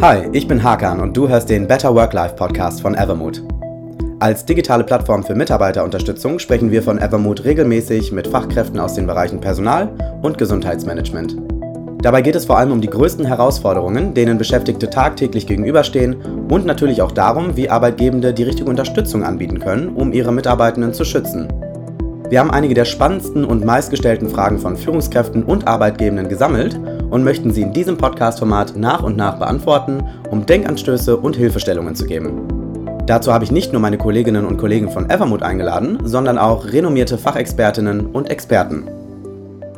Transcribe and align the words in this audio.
Hi, 0.00 0.28
ich 0.32 0.46
bin 0.46 0.62
Hakan 0.62 1.00
und 1.00 1.16
du 1.16 1.28
hörst 1.28 1.50
den 1.50 1.66
Better 1.66 1.92
Work-Life 1.92 2.36
Podcast 2.36 2.82
von 2.82 2.94
Evermood. 2.94 3.42
Als 4.20 4.44
digitale 4.44 4.84
Plattform 4.84 5.24
für 5.24 5.34
Mitarbeiterunterstützung 5.34 6.38
sprechen 6.38 6.70
wir 6.70 6.84
von 6.84 6.98
Evermood 6.98 7.42
regelmäßig 7.44 8.12
mit 8.12 8.28
Fachkräften 8.28 8.78
aus 8.78 8.94
den 8.94 9.08
Bereichen 9.08 9.40
Personal 9.40 9.90
und 10.22 10.38
Gesundheitsmanagement. 10.38 11.36
Dabei 12.00 12.22
geht 12.22 12.36
es 12.36 12.44
vor 12.44 12.58
allem 12.58 12.70
um 12.70 12.80
die 12.80 12.88
größten 12.88 13.24
Herausforderungen, 13.24 14.14
denen 14.14 14.38
Beschäftigte 14.38 14.88
tagtäglich 14.88 15.48
gegenüberstehen 15.48 16.46
und 16.48 16.64
natürlich 16.64 17.02
auch 17.02 17.10
darum, 17.10 17.56
wie 17.56 17.68
Arbeitgebende 17.68 18.32
die 18.32 18.44
richtige 18.44 18.70
Unterstützung 18.70 19.24
anbieten 19.24 19.58
können, 19.58 19.88
um 19.88 20.12
ihre 20.12 20.32
Mitarbeitenden 20.32 20.94
zu 20.94 21.04
schützen. 21.04 21.48
Wir 22.28 22.38
haben 22.38 22.52
einige 22.52 22.74
der 22.74 22.84
spannendsten 22.84 23.44
und 23.44 23.64
meistgestellten 23.64 24.28
Fragen 24.28 24.60
von 24.60 24.76
Führungskräften 24.76 25.42
und 25.42 25.66
Arbeitgebenden 25.66 26.28
gesammelt 26.28 26.78
und 27.10 27.24
möchten 27.24 27.50
sie 27.52 27.62
in 27.62 27.72
diesem 27.72 27.96
Podcast-Format 27.96 28.76
nach 28.76 29.02
und 29.02 29.16
nach 29.16 29.38
beantworten, 29.38 30.02
um 30.30 30.46
Denkanstöße 30.46 31.16
und 31.16 31.36
Hilfestellungen 31.36 31.94
zu 31.94 32.06
geben. 32.06 32.42
Dazu 33.06 33.32
habe 33.32 33.44
ich 33.44 33.50
nicht 33.50 33.72
nur 33.72 33.80
meine 33.80 33.96
Kolleginnen 33.96 34.44
und 34.44 34.58
Kollegen 34.58 34.90
von 34.90 35.08
Evermood 35.08 35.42
eingeladen, 35.42 35.98
sondern 36.04 36.36
auch 36.36 36.66
renommierte 36.66 37.16
Fachexpertinnen 37.16 38.06
und 38.06 38.30
Experten. 38.30 38.84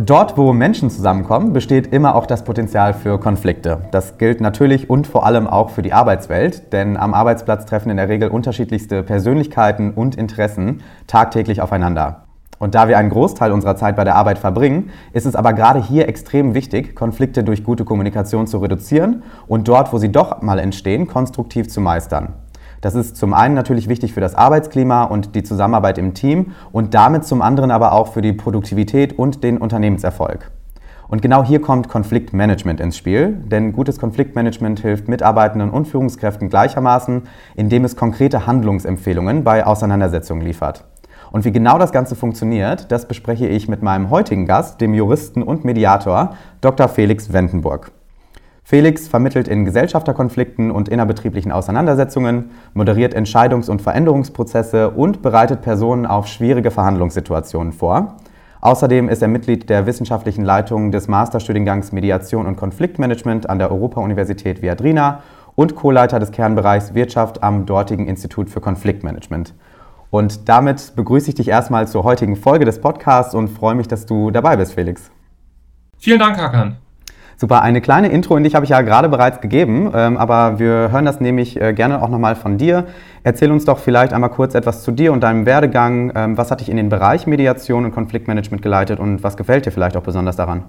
Dort, 0.02 0.38
wo 0.38 0.54
Menschen 0.54 0.88
zusammenkommen, 0.88 1.52
besteht 1.52 1.92
immer 1.92 2.14
auch 2.14 2.24
das 2.24 2.42
Potenzial 2.42 2.94
für 2.94 3.20
Konflikte. 3.20 3.82
Das 3.92 4.16
gilt 4.16 4.40
natürlich 4.40 4.88
und 4.88 5.06
vor 5.06 5.26
allem 5.26 5.46
auch 5.46 5.68
für 5.68 5.82
die 5.82 5.92
Arbeitswelt, 5.92 6.72
denn 6.72 6.96
am 6.96 7.12
Arbeitsplatz 7.12 7.66
treffen 7.66 7.90
in 7.90 7.98
der 7.98 8.08
Regel 8.08 8.30
unterschiedlichste 8.30 9.02
Persönlichkeiten 9.02 9.92
und 9.92 10.16
Interessen 10.16 10.82
tagtäglich 11.06 11.60
aufeinander. 11.60 12.24
Und 12.60 12.74
da 12.74 12.88
wir 12.88 12.98
einen 12.98 13.08
Großteil 13.08 13.52
unserer 13.52 13.74
Zeit 13.74 13.96
bei 13.96 14.04
der 14.04 14.16
Arbeit 14.16 14.38
verbringen, 14.38 14.90
ist 15.14 15.24
es 15.24 15.34
aber 15.34 15.54
gerade 15.54 15.82
hier 15.82 16.06
extrem 16.08 16.52
wichtig, 16.54 16.94
Konflikte 16.94 17.42
durch 17.42 17.64
gute 17.64 17.86
Kommunikation 17.86 18.46
zu 18.46 18.58
reduzieren 18.58 19.22
und 19.48 19.66
dort, 19.66 19.94
wo 19.94 19.98
sie 19.98 20.12
doch 20.12 20.42
mal 20.42 20.58
entstehen, 20.58 21.06
konstruktiv 21.06 21.70
zu 21.70 21.80
meistern. 21.80 22.34
Das 22.82 22.94
ist 22.94 23.16
zum 23.16 23.32
einen 23.32 23.54
natürlich 23.54 23.88
wichtig 23.88 24.12
für 24.12 24.20
das 24.20 24.34
Arbeitsklima 24.34 25.04
und 25.04 25.34
die 25.34 25.42
Zusammenarbeit 25.42 25.96
im 25.96 26.12
Team 26.12 26.52
und 26.70 26.92
damit 26.92 27.24
zum 27.24 27.40
anderen 27.40 27.70
aber 27.70 27.92
auch 27.92 28.12
für 28.12 28.20
die 28.20 28.34
Produktivität 28.34 29.18
und 29.18 29.42
den 29.42 29.56
Unternehmenserfolg. 29.56 30.50
Und 31.08 31.22
genau 31.22 31.42
hier 31.42 31.62
kommt 31.62 31.88
Konfliktmanagement 31.88 32.78
ins 32.78 32.98
Spiel, 32.98 33.32
denn 33.32 33.72
gutes 33.72 33.98
Konfliktmanagement 33.98 34.80
hilft 34.80 35.08
Mitarbeitenden 35.08 35.70
und 35.70 35.88
Führungskräften 35.88 36.50
gleichermaßen, 36.50 37.22
indem 37.56 37.86
es 37.86 37.96
konkrete 37.96 38.46
Handlungsempfehlungen 38.46 39.44
bei 39.44 39.66
Auseinandersetzungen 39.66 40.42
liefert. 40.42 40.84
Und 41.32 41.44
wie 41.44 41.52
genau 41.52 41.78
das 41.78 41.92
Ganze 41.92 42.16
funktioniert, 42.16 42.90
das 42.90 43.06
bespreche 43.06 43.46
ich 43.46 43.68
mit 43.68 43.82
meinem 43.82 44.10
heutigen 44.10 44.46
Gast, 44.46 44.80
dem 44.80 44.94
Juristen 44.94 45.42
und 45.42 45.64
Mediator 45.64 46.34
Dr. 46.60 46.88
Felix 46.88 47.32
Wendenburg. 47.32 47.92
Felix 48.64 49.08
vermittelt 49.08 49.48
in 49.48 49.64
Gesellschafterkonflikten 49.64 50.70
und 50.70 50.88
innerbetrieblichen 50.88 51.50
Auseinandersetzungen, 51.50 52.50
moderiert 52.72 53.16
Entscheidungs- 53.16 53.68
und 53.68 53.82
Veränderungsprozesse 53.82 54.90
und 54.90 55.22
bereitet 55.22 55.62
Personen 55.62 56.06
auf 56.06 56.28
schwierige 56.28 56.70
Verhandlungssituationen 56.70 57.72
vor. 57.72 58.16
Außerdem 58.60 59.08
ist 59.08 59.22
er 59.22 59.28
Mitglied 59.28 59.70
der 59.70 59.86
wissenschaftlichen 59.86 60.44
Leitung 60.44 60.92
des 60.92 61.08
Masterstudiengangs 61.08 61.92
Mediation 61.92 62.46
und 62.46 62.56
Konfliktmanagement 62.56 63.48
an 63.48 63.58
der 63.58 63.72
Europa-Universität 63.72 64.62
Viadrina 64.62 65.22
und 65.56 65.74
Co-Leiter 65.74 66.20
des 66.20 66.30
Kernbereichs 66.30 66.94
Wirtschaft 66.94 67.42
am 67.42 67.66
dortigen 67.66 68.06
Institut 68.06 68.50
für 68.50 68.60
Konfliktmanagement. 68.60 69.54
Und 70.10 70.48
damit 70.48 70.94
begrüße 70.96 71.28
ich 71.30 71.34
dich 71.36 71.48
erstmal 71.48 71.86
zur 71.86 72.04
heutigen 72.04 72.36
Folge 72.36 72.64
des 72.64 72.80
Podcasts 72.80 73.34
und 73.34 73.48
freue 73.48 73.74
mich, 73.74 73.88
dass 73.88 74.06
du 74.06 74.30
dabei 74.30 74.56
bist, 74.56 74.74
Felix. 74.74 75.10
Vielen 75.98 76.18
Dank, 76.18 76.38
Hakan. 76.38 76.76
Super, 77.36 77.62
eine 77.62 77.80
kleine 77.80 78.08
Intro 78.08 78.36
in 78.36 78.44
dich 78.44 78.54
habe 78.54 78.66
ich 78.66 78.70
ja 78.70 78.82
gerade 78.82 79.08
bereits 79.08 79.40
gegeben, 79.40 79.90
ähm, 79.94 80.18
aber 80.18 80.58
wir 80.58 80.90
hören 80.92 81.06
das 81.06 81.20
nämlich 81.20 81.58
äh, 81.58 81.72
gerne 81.72 82.02
auch 82.02 82.10
nochmal 82.10 82.36
von 82.36 82.58
dir. 82.58 82.86
Erzähl 83.22 83.50
uns 83.50 83.64
doch 83.64 83.78
vielleicht 83.78 84.12
einmal 84.12 84.28
kurz 84.28 84.54
etwas 84.54 84.82
zu 84.82 84.90
dir 84.90 85.10
und 85.10 85.22
deinem 85.22 85.46
Werdegang. 85.46 86.12
Ähm, 86.14 86.36
was 86.36 86.50
hat 86.50 86.60
dich 86.60 86.68
in 86.68 86.76
den 86.76 86.90
Bereich 86.90 87.26
Mediation 87.26 87.86
und 87.86 87.92
Konfliktmanagement 87.92 88.62
geleitet 88.62 89.00
und 89.00 89.22
was 89.22 89.38
gefällt 89.38 89.64
dir 89.64 89.70
vielleicht 89.70 89.96
auch 89.96 90.02
besonders 90.02 90.36
daran? 90.36 90.64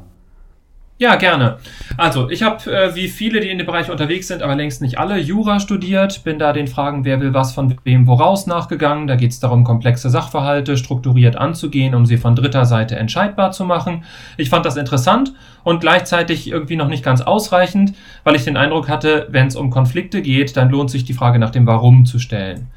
Ja, 1.01 1.15
gerne. 1.15 1.57
Also, 1.97 2.29
ich 2.29 2.43
habe, 2.43 2.71
äh, 2.71 2.93
wie 2.93 3.07
viele, 3.07 3.39
die 3.39 3.49
in 3.49 3.57
dem 3.57 3.65
Bereich 3.65 3.89
unterwegs 3.89 4.27
sind, 4.27 4.43
aber 4.43 4.53
längst 4.53 4.83
nicht 4.83 4.99
alle, 4.99 5.17
Jura 5.17 5.59
studiert, 5.59 6.23
bin 6.23 6.37
da 6.37 6.53
den 6.53 6.67
Fragen, 6.67 7.05
wer 7.05 7.19
will 7.19 7.33
was 7.33 7.53
von 7.53 7.75
wem 7.83 8.05
woraus 8.05 8.45
nachgegangen. 8.45 9.07
Da 9.07 9.15
geht 9.15 9.31
es 9.31 9.39
darum, 9.39 9.63
komplexe 9.63 10.11
Sachverhalte 10.11 10.77
strukturiert 10.77 11.37
anzugehen, 11.37 11.95
um 11.95 12.05
sie 12.05 12.17
von 12.17 12.35
dritter 12.35 12.65
Seite 12.65 12.97
entscheidbar 12.97 13.51
zu 13.51 13.65
machen. 13.65 14.03
Ich 14.37 14.51
fand 14.51 14.63
das 14.63 14.77
interessant 14.77 15.33
und 15.63 15.81
gleichzeitig 15.81 16.47
irgendwie 16.47 16.75
noch 16.75 16.87
nicht 16.87 17.03
ganz 17.03 17.21
ausreichend, 17.21 17.95
weil 18.23 18.35
ich 18.35 18.43
den 18.43 18.55
Eindruck 18.55 18.87
hatte, 18.87 19.27
wenn 19.31 19.47
es 19.47 19.55
um 19.55 19.71
Konflikte 19.71 20.21
geht, 20.21 20.55
dann 20.55 20.69
lohnt 20.69 20.91
sich 20.91 21.03
die 21.03 21.13
Frage 21.13 21.39
nach 21.39 21.49
dem 21.49 21.65
Warum 21.65 22.05
zu 22.05 22.19
stellen. 22.19 22.67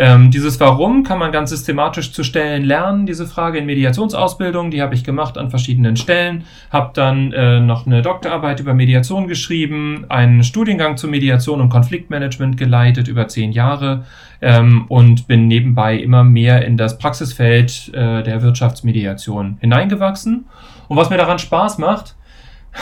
Ähm, 0.00 0.30
dieses 0.30 0.60
Warum 0.60 1.02
kann 1.02 1.18
man 1.18 1.32
ganz 1.32 1.50
systematisch 1.50 2.12
zu 2.12 2.22
stellen 2.22 2.62
lernen, 2.62 3.04
diese 3.04 3.26
Frage 3.26 3.58
in 3.58 3.66
Mediationsausbildung, 3.66 4.70
die 4.70 4.80
habe 4.80 4.94
ich 4.94 5.02
gemacht 5.02 5.36
an 5.36 5.50
verschiedenen 5.50 5.96
Stellen, 5.96 6.44
habe 6.70 6.92
dann 6.94 7.32
äh, 7.32 7.58
noch 7.58 7.84
eine 7.84 8.00
Doktorarbeit 8.00 8.60
über 8.60 8.74
Mediation 8.74 9.26
geschrieben, 9.26 10.06
einen 10.08 10.44
Studiengang 10.44 10.96
zur 10.96 11.10
Mediation 11.10 11.60
und 11.60 11.68
Konfliktmanagement 11.68 12.56
geleitet 12.56 13.08
über 13.08 13.26
zehn 13.26 13.50
Jahre 13.50 14.04
ähm, 14.40 14.84
und 14.86 15.26
bin 15.26 15.48
nebenbei 15.48 15.96
immer 15.96 16.22
mehr 16.22 16.64
in 16.64 16.76
das 16.76 16.98
Praxisfeld 16.98 17.92
äh, 17.92 18.22
der 18.22 18.40
Wirtschaftsmediation 18.40 19.56
hineingewachsen. 19.60 20.46
Und 20.86 20.96
was 20.96 21.10
mir 21.10 21.16
daran 21.16 21.40
Spaß 21.40 21.78
macht, 21.78 22.14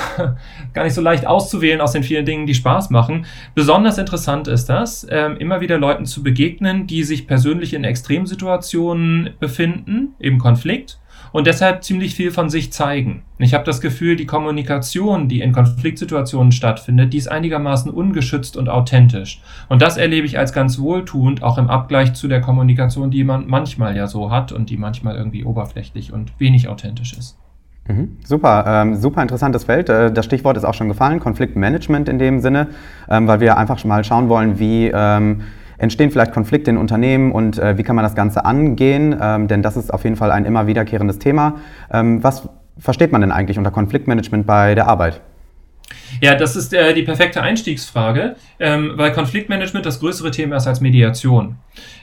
gar 0.74 0.84
nicht 0.84 0.94
so 0.94 1.00
leicht 1.00 1.26
auszuwählen 1.26 1.80
aus 1.80 1.92
den 1.92 2.02
vielen 2.02 2.26
Dingen, 2.26 2.46
die 2.46 2.54
Spaß 2.54 2.90
machen. 2.90 3.26
Besonders 3.54 3.98
interessant 3.98 4.48
ist 4.48 4.66
das, 4.66 5.06
ähm, 5.10 5.36
immer 5.36 5.60
wieder 5.60 5.78
Leuten 5.78 6.06
zu 6.06 6.22
begegnen, 6.22 6.86
die 6.86 7.04
sich 7.04 7.26
persönlich 7.26 7.74
in 7.74 7.84
Extremsituationen 7.84 9.30
befinden, 9.38 10.14
im 10.18 10.38
Konflikt 10.38 10.98
und 11.32 11.46
deshalb 11.46 11.84
ziemlich 11.84 12.14
viel 12.14 12.30
von 12.30 12.48
sich 12.48 12.72
zeigen. 12.72 13.22
Ich 13.38 13.52
habe 13.52 13.64
das 13.64 13.80
Gefühl, 13.80 14.16
die 14.16 14.26
Kommunikation, 14.26 15.28
die 15.28 15.40
in 15.40 15.52
Konfliktsituationen 15.52 16.52
stattfindet, 16.52 17.12
die 17.12 17.18
ist 17.18 17.30
einigermaßen 17.30 17.90
ungeschützt 17.90 18.56
und 18.56 18.68
authentisch. 18.68 19.42
Und 19.68 19.82
das 19.82 19.96
erlebe 19.96 20.26
ich 20.26 20.38
als 20.38 20.52
ganz 20.52 20.78
wohltuend, 20.78 21.42
auch 21.42 21.58
im 21.58 21.68
Abgleich 21.68 22.14
zu 22.14 22.28
der 22.28 22.40
Kommunikation, 22.40 23.10
die 23.10 23.24
man 23.24 23.46
manchmal 23.46 23.96
ja 23.96 24.06
so 24.06 24.30
hat 24.30 24.52
und 24.52 24.70
die 24.70 24.76
manchmal 24.78 25.16
irgendwie 25.16 25.44
oberflächlich 25.44 26.12
und 26.12 26.32
wenig 26.38 26.68
authentisch 26.68 27.12
ist. 27.12 27.36
Mhm. 27.88 28.16
Super, 28.24 28.64
ähm, 28.66 28.96
super 28.96 29.22
interessantes 29.22 29.64
Feld. 29.64 29.88
Äh, 29.88 30.12
das 30.12 30.24
Stichwort 30.24 30.56
ist 30.56 30.64
auch 30.64 30.74
schon 30.74 30.88
gefallen, 30.88 31.20
Konfliktmanagement 31.20 32.08
in 32.08 32.18
dem 32.18 32.40
Sinne, 32.40 32.68
ähm, 33.08 33.26
weil 33.28 33.40
wir 33.40 33.56
einfach 33.56 33.82
mal 33.84 34.04
schauen 34.04 34.28
wollen, 34.28 34.58
wie 34.58 34.90
ähm, 34.92 35.42
entstehen 35.78 36.10
vielleicht 36.10 36.32
Konflikte 36.32 36.70
in 36.70 36.78
Unternehmen 36.78 37.32
und 37.32 37.58
äh, 37.58 37.78
wie 37.78 37.82
kann 37.82 37.96
man 37.96 38.02
das 38.02 38.14
Ganze 38.14 38.44
angehen, 38.44 39.16
ähm, 39.20 39.48
denn 39.48 39.62
das 39.62 39.76
ist 39.76 39.92
auf 39.92 40.04
jeden 40.04 40.16
Fall 40.16 40.32
ein 40.32 40.44
immer 40.44 40.66
wiederkehrendes 40.66 41.18
Thema. 41.18 41.56
Ähm, 41.92 42.22
was 42.24 42.48
versteht 42.78 43.12
man 43.12 43.20
denn 43.20 43.32
eigentlich 43.32 43.58
unter 43.58 43.70
Konfliktmanagement 43.70 44.46
bei 44.46 44.74
der 44.74 44.88
Arbeit? 44.88 45.20
Ja, 46.20 46.34
das 46.34 46.56
ist 46.56 46.72
äh, 46.72 46.94
die 46.94 47.02
perfekte 47.02 47.42
Einstiegsfrage, 47.42 48.36
ähm, 48.58 48.92
weil 48.94 49.12
Konfliktmanagement 49.12 49.84
das 49.84 50.00
größere 50.00 50.30
Thema 50.30 50.56
ist 50.56 50.66
als 50.66 50.80
Mediation. 50.80 51.56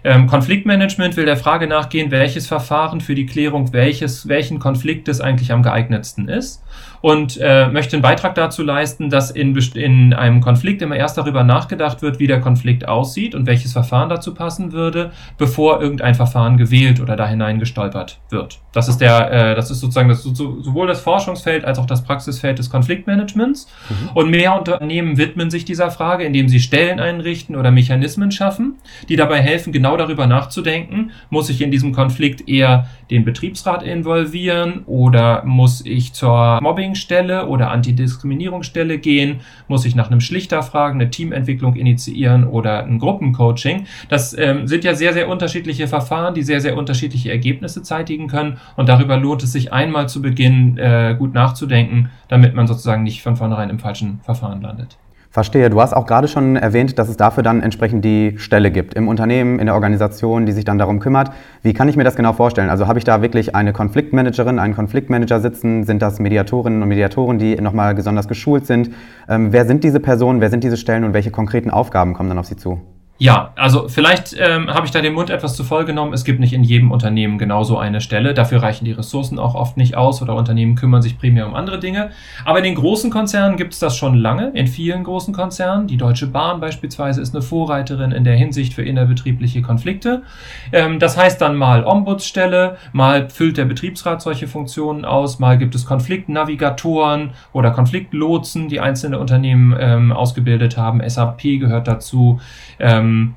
Ähm, 0.03 0.28
Konfliktmanagement 0.28 1.18
will 1.18 1.25
der 1.25 1.38
Frage 1.38 1.68
nachgehen, 1.68 2.12
welches 2.12 2.47
Verfahren 2.47 3.01
für 3.01 3.16
die 3.16 3.25
Klärung 3.25 3.74
welches, 3.74 4.28
welchen 4.28 4.59
Konfliktes 4.59 5.22
eigentlich 5.22 5.51
am 5.51 5.63
geeignetsten 5.63 6.28
ist 6.28 6.63
und 7.03 7.37
äh, 7.41 7.67
möchte 7.67 7.97
einen 7.97 8.01
Beitrag 8.01 8.33
dazu 8.33 8.63
leisten, 8.63 9.09
dass 9.09 9.29
in, 9.29 9.53
in 9.75 10.13
einem 10.13 10.39
Konflikt 10.39 10.81
immer 10.81 10.95
erst 10.95 11.17
darüber 11.17 11.43
nachgedacht 11.43 12.01
wird, 12.01 12.17
wie 12.19 12.27
der 12.27 12.39
Konflikt 12.39 12.87
aussieht 12.87 13.35
und 13.35 13.45
welches 13.45 13.73
Verfahren 13.73 14.07
dazu 14.07 14.33
passen 14.33 14.71
würde, 14.71 15.11
bevor 15.37 15.81
irgendein 15.81 16.15
Verfahren 16.15 16.55
gewählt 16.55 17.01
oder 17.01 17.17
da 17.17 17.27
hineingestolpert 17.27 18.21
wird. 18.29 18.61
Das 18.71 18.87
ist 18.87 18.99
der, 18.99 19.31
äh, 19.31 19.53
das 19.53 19.69
ist 19.69 19.81
sozusagen 19.81 20.07
das, 20.07 20.23
sowohl 20.23 20.87
das 20.87 21.01
Forschungsfeld 21.01 21.65
als 21.65 21.77
auch 21.77 21.87
das 21.87 22.05
Praxisfeld 22.05 22.57
des 22.57 22.69
Konfliktmanagements. 22.69 23.67
Mhm. 23.89 24.09
Und 24.13 24.29
mehr 24.29 24.57
Unternehmen 24.57 25.17
widmen 25.17 25.51
sich 25.51 25.65
dieser 25.65 25.91
Frage, 25.91 26.23
indem 26.23 26.47
sie 26.47 26.61
Stellen 26.61 27.01
einrichten 27.01 27.57
oder 27.57 27.71
Mechanismen 27.71 28.31
schaffen, 28.31 28.77
die 29.09 29.17
dabei 29.17 29.41
helfen, 29.41 29.73
genau 29.73 29.97
darüber 29.97 30.25
nachzudenken, 30.25 31.11
muss 31.29 31.49
ich 31.49 31.61
in 31.61 31.69
diesem 31.69 31.91
Konflikt 31.91 32.47
eher 32.47 32.88
den 33.11 33.25
Betriebsrat 33.25 33.83
involvieren 33.83 34.83
oder 34.85 35.44
muss 35.44 35.85
ich 35.85 36.13
zur 36.13 36.61
Mobbingstelle 36.94 37.48
oder 37.48 37.72
Antidiskriminierungsstelle 37.72 39.00
gehen? 39.00 39.42
Muss 39.68 39.86
ich 39.86 39.95
nach 39.95 40.12
einem 40.12 40.22
Schlichter 40.22 40.62
fragen, 40.62 41.01
eine 41.01 41.10
Teamentwicklung 41.10 41.75
initiieren 41.75 42.45
oder 42.45 42.86
ein 42.86 43.00
Gruppencoaching? 43.00 43.86
Das 44.10 44.38
ähm, 44.38 44.68
sind 44.68 44.84
ja 44.84 44.94
sehr, 44.94 45.13
sehr 45.13 45.28
unterschiedliche 45.28 45.88
Verfahren, 45.88 46.36
die 46.36 46.44
sehr, 46.44 46.62
sehr 46.62 46.78
unterschiedliche 46.78 47.31
Ergebnisse 47.31 47.81
zeitigen 47.81 48.28
können. 48.28 48.57
Und 48.75 48.90
darüber 48.90 49.18
lohnt 49.18 49.44
es 49.44 49.51
sich 49.51 49.74
einmal 49.74 50.07
zu 50.07 50.22
Beginn 50.22 50.78
äh, 50.78 51.16
gut 51.18 51.34
nachzudenken, 51.34 52.10
damit 52.28 52.54
man 52.54 52.68
sozusagen 52.68 53.04
nicht 53.04 53.24
von 53.24 53.36
vornherein 53.36 53.69
im 53.69 53.80
falschen 53.80 54.19
Verfahren 54.22 54.62
landet. 54.62 54.98
Verstehe. 55.33 55.71
Du 55.71 55.81
hast 55.81 55.94
auch 55.94 56.06
gerade 56.06 56.27
schon 56.27 56.57
erwähnt, 56.57 57.00
dass 57.00 57.09
es 57.09 57.18
dafür 57.18 57.41
dann 57.41 57.63
entsprechend 57.63 58.06
die 58.06 58.35
Stelle 58.38 58.69
gibt 58.69 58.94
im 58.94 59.07
Unternehmen, 59.07 59.57
in 59.57 59.65
der 59.65 59.74
Organisation, 59.74 60.45
die 60.45 60.51
sich 60.51 60.63
dann 60.63 60.77
darum 60.77 61.00
kümmert. 61.00 61.31
Wie 61.63 61.74
kann 61.74 61.89
ich 61.89 61.97
mir 61.97 62.03
das 62.03 62.15
genau 62.15 62.33
vorstellen? 62.33 62.69
Also 62.69 62.85
habe 62.85 63.00
ich 63.00 63.03
da 63.03 63.24
wirklich 63.24 63.56
eine 63.56 63.74
Konfliktmanagerin, 63.74 64.59
einen 64.59 64.75
Konfliktmanager 64.75 65.39
sitzen? 65.39 65.85
Sind 65.85 66.03
das 66.03 66.19
Mediatorinnen 66.19 66.83
und 66.83 66.88
Mediatoren, 66.88 67.39
die 67.39 67.56
nochmal 67.56 67.95
besonders 67.95 68.27
geschult 68.27 68.68
sind? 68.68 68.91
Ähm, 69.27 69.51
wer 69.51 69.65
sind 69.65 69.83
diese 69.83 70.00
Personen? 70.00 70.39
Wer 70.39 70.51
sind 70.51 70.63
diese 70.63 70.77
Stellen 70.77 71.03
und 71.03 71.13
welche 71.15 71.31
konkreten 71.31 71.71
Aufgaben 71.71 72.13
kommen 72.13 72.30
dann 72.30 72.38
auf 72.38 72.45
sie 72.45 72.56
zu? 72.56 72.80
Ja, 73.19 73.54
also 73.56 73.88
vielleicht 73.89 74.36
ähm, 74.39 74.74
habe 74.74 74.88
ich 74.88 74.92
da 74.92 75.00
den 75.00 75.13
Mund 75.13 75.30
etwas 75.30 75.56
zu 75.56 75.63
voll 75.63 75.86
genommen. 75.86 76.13
Es 76.13 76.25
gibt 76.25 76.39
nicht 76.39 76.51
in 76.51 76.63
jedem 76.63 76.92
Unternehmen 76.92 77.38
genauso 77.38 77.77
eine 77.77 78.01
Stelle. 78.01 78.33
Dafür 78.33 78.63
reichen 78.63 78.86
die 78.86 78.92
Ressourcen 78.92 79.38
auch 79.38 79.54
oft 79.54 79.77
nicht 79.77 79.95
aus 79.95 80.24
oder 80.24 80.36
Unternehmen 80.36 80.75
kümmern 80.75 81.04
sich 81.04 81.19
primär 81.19 81.45
um 81.48 81.54
andere 81.54 81.80
Dinge. 81.80 82.10
Aber 82.44 82.57
in 82.57 82.63
den 82.63 82.74
großen 82.74 83.12
Konzernen 83.12 83.56
gibt 83.56 83.74
es 83.74 83.80
das 83.80 83.95
schon 83.95 84.15
lange, 84.15 84.50
in 84.56 84.65
vielen 84.65 85.04
großen 85.04 85.31
Konzernen. 85.31 85.86
Die 85.86 85.95
Deutsche 85.95 86.25
Bahn 86.25 86.60
beispielsweise 86.60 87.21
ist 87.21 87.36
eine 87.36 87.44
Vorreiterin 87.44 88.12
in 88.12 88.24
der 88.24 88.36
Hinsicht 88.36 88.74
für 88.74 88.83
innerbetriebliche 88.83 89.62
Konflikte. 89.62 90.24
Ähm, 90.71 90.98
das 90.98 91.16
heißt 91.16 91.39
dann 91.39 91.56
mal 91.56 91.86
Ombudsstelle, 91.86 92.77
mal 92.94 93.30
füllt 93.30 93.57
der 93.57 93.66
Betriebsrat 93.66 94.24
solche 94.24 94.48
Funktionen 94.48 95.06
aus, 95.06 95.38
mal 95.38 95.59
gibt 95.59 95.75
es 95.75 95.86
Konfliktnavigatoren 95.86 97.30
oder 97.54 97.69
Konfliktlotsen, 97.69 98.69
die 98.69 98.80
einzelne 98.80 99.19
Unternehmen 99.19 99.77
ähm, 99.80 100.12
ausgebildet 100.12 100.77
haben. 100.77 101.07
SAP 101.07 101.44
gehört 101.59 101.88
dazu. 101.88 102.42
Ähm, 102.80 103.02
ähm, 103.03 103.35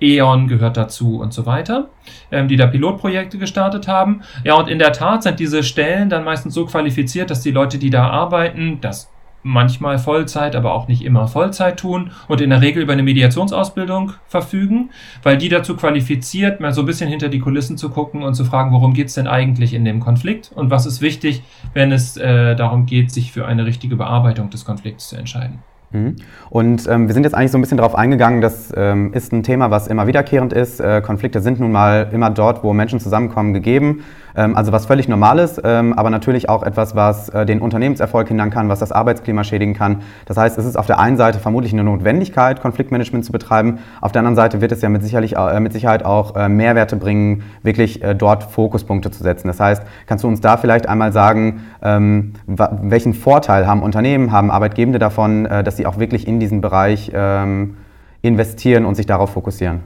E.ON 0.00 0.48
gehört 0.48 0.76
dazu 0.76 1.20
und 1.20 1.32
so 1.32 1.46
weiter, 1.46 1.88
ähm, 2.30 2.48
die 2.48 2.56
da 2.56 2.66
Pilotprojekte 2.66 3.38
gestartet 3.38 3.88
haben. 3.88 4.22
Ja, 4.44 4.54
und 4.54 4.68
in 4.68 4.78
der 4.78 4.92
Tat 4.92 5.22
sind 5.22 5.40
diese 5.40 5.62
Stellen 5.62 6.08
dann 6.08 6.24
meistens 6.24 6.54
so 6.54 6.66
qualifiziert, 6.66 7.30
dass 7.30 7.40
die 7.40 7.50
Leute, 7.50 7.78
die 7.78 7.90
da 7.90 8.08
arbeiten, 8.08 8.78
das 8.80 9.10
manchmal 9.42 9.98
Vollzeit, 9.98 10.56
aber 10.56 10.74
auch 10.74 10.88
nicht 10.88 11.04
immer 11.04 11.28
Vollzeit 11.28 11.78
tun 11.78 12.10
und 12.26 12.40
in 12.40 12.50
der 12.50 12.60
Regel 12.60 12.82
über 12.82 12.92
eine 12.92 13.04
Mediationsausbildung 13.04 14.12
verfügen, 14.26 14.90
weil 15.22 15.38
die 15.38 15.48
dazu 15.48 15.76
qualifiziert, 15.76 16.60
mal 16.60 16.72
so 16.72 16.82
ein 16.82 16.86
bisschen 16.86 17.08
hinter 17.08 17.28
die 17.28 17.38
Kulissen 17.38 17.78
zu 17.78 17.90
gucken 17.90 18.22
und 18.22 18.34
zu 18.34 18.44
fragen, 18.44 18.72
worum 18.72 18.94
geht's 18.94 19.14
denn 19.14 19.28
eigentlich 19.28 19.74
in 19.74 19.84
dem 19.84 20.00
Konflikt 20.00 20.50
und 20.54 20.70
was 20.70 20.86
ist 20.86 21.00
wichtig, 21.00 21.42
wenn 21.72 21.92
es 21.92 22.16
äh, 22.16 22.56
darum 22.56 22.86
geht, 22.86 23.12
sich 23.12 23.32
für 23.32 23.46
eine 23.46 23.64
richtige 23.64 23.96
Bearbeitung 23.96 24.50
des 24.50 24.64
Konflikts 24.64 25.08
zu 25.08 25.16
entscheiden. 25.16 25.60
Mhm. 25.90 26.16
Und 26.50 26.86
ähm, 26.88 27.06
wir 27.06 27.14
sind 27.14 27.24
jetzt 27.24 27.34
eigentlich 27.34 27.50
so 27.50 27.58
ein 27.58 27.62
bisschen 27.62 27.78
darauf 27.78 27.94
eingegangen, 27.94 28.40
das 28.40 28.72
ähm, 28.76 29.12
ist 29.14 29.32
ein 29.32 29.42
Thema, 29.42 29.70
was 29.70 29.86
immer 29.86 30.06
wiederkehrend 30.06 30.52
ist. 30.52 30.80
Äh, 30.80 31.00
Konflikte 31.00 31.40
sind 31.40 31.60
nun 31.60 31.72
mal 31.72 32.08
immer 32.12 32.30
dort, 32.30 32.62
wo 32.62 32.72
Menschen 32.72 33.00
zusammenkommen, 33.00 33.54
gegeben. 33.54 34.02
Ähm, 34.38 34.56
also 34.56 34.70
was 34.70 34.86
völlig 34.86 35.08
Normales, 35.08 35.60
ähm, 35.64 35.92
aber 35.94 36.10
natürlich 36.10 36.48
auch 36.48 36.62
etwas, 36.62 36.94
was 36.94 37.28
äh, 37.30 37.44
den 37.44 37.60
Unternehmenserfolg 37.60 38.28
hindern 38.28 38.50
kann, 38.50 38.68
was 38.68 38.78
das 38.78 38.92
Arbeitsklima 38.92 39.42
schädigen 39.42 39.74
kann. 39.74 40.02
Das 40.26 40.36
heißt, 40.36 40.56
es 40.58 40.64
ist 40.64 40.76
auf 40.76 40.86
der 40.86 41.00
einen 41.00 41.16
Seite 41.16 41.40
vermutlich 41.40 41.72
eine 41.72 41.82
Notwendigkeit, 41.82 42.60
Konfliktmanagement 42.60 43.24
zu 43.24 43.32
betreiben. 43.32 43.80
Auf 44.00 44.12
der 44.12 44.20
anderen 44.20 44.36
Seite 44.36 44.60
wird 44.60 44.70
es 44.70 44.80
ja 44.80 44.88
mit, 44.88 45.02
sicherlich, 45.02 45.36
äh, 45.36 45.58
mit 45.58 45.72
Sicherheit 45.72 46.04
auch 46.04 46.36
äh, 46.36 46.48
Mehrwerte 46.48 46.96
bringen, 46.96 47.42
wirklich 47.62 48.02
äh, 48.02 48.14
dort 48.14 48.44
Fokuspunkte 48.44 49.10
zu 49.10 49.22
setzen. 49.24 49.48
Das 49.48 49.58
heißt, 49.58 49.82
kannst 50.06 50.22
du 50.22 50.28
uns 50.28 50.40
da 50.40 50.56
vielleicht 50.56 50.88
einmal 50.88 51.12
sagen, 51.12 51.62
ähm, 51.82 52.34
welchen 52.46 53.14
Vorteil 53.14 53.66
haben 53.66 53.82
Unternehmen, 53.82 54.30
haben 54.30 54.50
Arbeitgebende 54.52 55.00
davon, 55.00 55.46
äh, 55.46 55.64
sie 55.78 55.86
auch 55.86 55.98
wirklich 55.98 56.28
in 56.28 56.38
diesen 56.38 56.60
Bereich 56.60 57.10
ähm, 57.14 57.78
investieren 58.20 58.84
und 58.84 58.94
sich 58.94 59.06
darauf 59.06 59.32
fokussieren? 59.32 59.80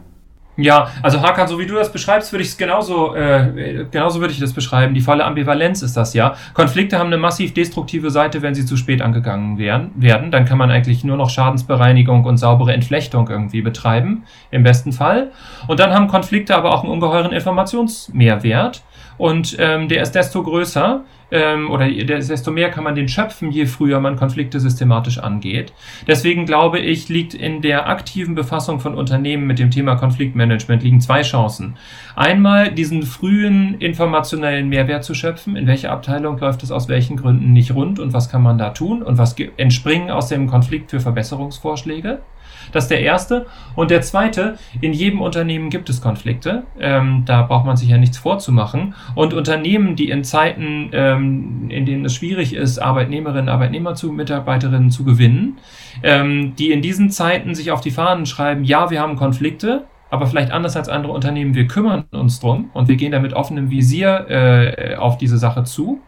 Ja, 0.59 0.89
also 1.03 1.23
Hakan, 1.23 1.49
so 1.49 1.59
wie 1.59 1.65
du 1.65 1.75
das 1.75 1.91
beschreibst, 1.91 2.31
würde 2.31 2.43
ich 2.43 2.51
es 2.51 2.59
genauso, 2.59 3.15
äh, 3.15 3.87
genauso 3.91 4.21
würde 4.21 4.35
ich 4.35 4.41
das 4.41 4.53
beschreiben. 4.53 4.93
Die 4.93 5.01
volle 5.01 5.25
Ambivalenz 5.25 5.81
ist 5.81 5.97
das 5.97 6.13
ja. 6.13 6.35
Konflikte 6.53 6.99
haben 6.99 7.07
eine 7.07 7.17
massiv 7.17 7.55
destruktive 7.55 8.11
Seite, 8.11 8.43
wenn 8.43 8.55
sie 8.55 8.67
zu 8.67 8.77
spät 8.77 9.01
angegangen 9.01 9.57
werden. 9.57 9.93
werden. 9.97 10.31
Dann 10.31 10.45
kann 10.45 10.59
man 10.59 10.71
eigentlich 10.71 11.05
nur 11.05 11.17
noch 11.17 11.31
Schadensbereinigung 11.31 12.25
und 12.25 12.37
saubere 12.37 12.75
Entflechtung 12.75 13.31
irgendwie 13.31 13.63
betreiben, 13.63 14.25
im 14.51 14.63
besten 14.63 14.93
Fall. 14.93 15.31
Und 15.69 15.81
dann 15.81 15.95
haben 15.95 16.07
Konflikte 16.07 16.55
aber 16.55 16.75
auch 16.75 16.83
einen 16.83 16.93
ungeheuren 16.93 17.33
Informationsmehrwert. 17.33 18.83
Und 19.23 19.55
ähm, 19.61 19.87
der 19.87 20.03
ist 20.03 20.17
desto 20.17 20.43
größer, 20.43 21.05
ähm, 21.31 21.71
oder 21.71 21.89
desto 21.89 22.51
mehr 22.51 22.71
kann 22.71 22.83
man 22.83 22.97
den 22.97 23.07
schöpfen, 23.07 23.53
je 23.53 23.67
früher 23.67 24.01
man 24.01 24.17
Konflikte 24.17 24.59
systematisch 24.59 25.19
angeht. 25.19 25.73
Deswegen 26.09 26.45
glaube 26.45 26.81
ich, 26.81 27.09
liegt 27.09 27.33
in 27.33 27.63
der 27.63 27.89
aktiven 27.89 28.35
Befassung 28.35 28.81
von 28.81 28.97
Unternehmen 28.97 29.47
mit 29.47 29.61
dem 29.61 29.71
Thema 29.71 29.95
Konfliktmanagement 29.95 30.83
liegen 30.83 31.01
zwei 31.01 31.23
Chancen. 31.23 31.77
Einmal 32.17 32.73
diesen 32.73 33.05
frühen 33.05 33.75
informationellen 33.79 34.69
Mehrwert 34.69 35.05
zu 35.05 35.15
schöpfen, 35.15 35.55
in 35.55 35.69
welcher 35.69 35.93
Abteilung 35.93 36.37
läuft 36.41 36.65
es 36.65 36.73
aus 36.73 36.89
welchen 36.89 37.17
Gründen 37.17 37.53
nicht 37.53 37.77
rund 37.77 38.01
und 38.01 38.13
was 38.13 38.29
kann 38.29 38.43
man 38.43 38.59
da 38.59 38.71
tun 38.71 39.05
und 39.05 39.19
was 39.19 39.37
entspringen 39.57 40.11
aus 40.11 40.27
dem 40.27 40.49
Konflikt 40.49 40.91
für 40.91 40.99
Verbesserungsvorschläge. 40.99 42.23
Das 42.71 42.85
ist 42.85 42.91
der 42.91 43.01
erste. 43.01 43.47
Und 43.75 43.91
der 43.91 44.03
zweite, 44.03 44.57
in 44.81 44.93
jedem 44.93 45.21
Unternehmen 45.21 45.71
gibt 45.71 45.91
es 45.91 46.01
Konflikte. 46.01 46.65
Ähm, 46.79 47.25
da 47.27 47.43
braucht 47.43 47.67
man 47.67 47.77
sich 47.77 47.89
ja 47.89 47.99
nichts 47.99 48.19
vorzumachen. 48.19 48.95
Und 49.15 49.35
Unternehmen, 49.35 49.97
die 49.97 50.11
in 50.11 50.25
Zeiten, 50.25 50.91
ähm, 50.93 51.67
in 51.71 51.87
denen 51.87 52.05
es 52.05 52.15
schwierig 52.15 52.55
ist, 52.55 52.79
Arbeitnehmerinnen, 52.79 53.49
Arbeitnehmer 53.49 53.95
zu, 53.95 54.13
Mitarbeiterinnen 54.13 54.91
zu 54.91 55.05
gewinnen, 55.05 55.59
ähm, 56.03 56.55
die 56.57 56.71
in 56.71 56.83
diesen 56.83 57.11
Zeiten 57.11 57.55
sich 57.55 57.71
auf 57.71 57.81
die 57.81 57.91
Fahnen 57.91 58.27
schreiben, 58.27 58.65
ja, 58.65 58.91
wir 58.91 59.01
haben 59.01 59.17
Konflikte, 59.17 59.85
aber 60.11 60.27
vielleicht 60.27 60.53
anders 60.53 60.77
als 60.77 60.89
andere 60.89 61.13
Unternehmen, 61.13 61.55
wir 61.55 61.67
kümmern 61.67 62.05
uns 62.11 62.39
drum 62.39 62.71
und 62.75 62.89
wir 62.89 62.97
gehen 62.97 63.13
da 63.13 63.21
mit 63.21 63.33
offenem 63.33 63.71
Visier 63.71 64.27
äh, 64.29 64.95
auf 64.97 65.17
diese 65.17 65.39
Sache 65.39 65.65
zu, 65.65 66.01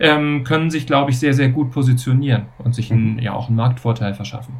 ähm, 0.00 0.42
können 0.42 0.70
sich, 0.70 0.86
glaube 0.86 1.12
ich, 1.12 1.18
sehr, 1.20 1.32
sehr 1.32 1.48
gut 1.48 1.70
positionieren 1.70 2.46
und 2.58 2.74
sich 2.74 2.90
einen, 2.90 3.20
ja 3.20 3.34
auch 3.34 3.46
einen 3.46 3.56
Marktvorteil 3.56 4.14
verschaffen. 4.14 4.56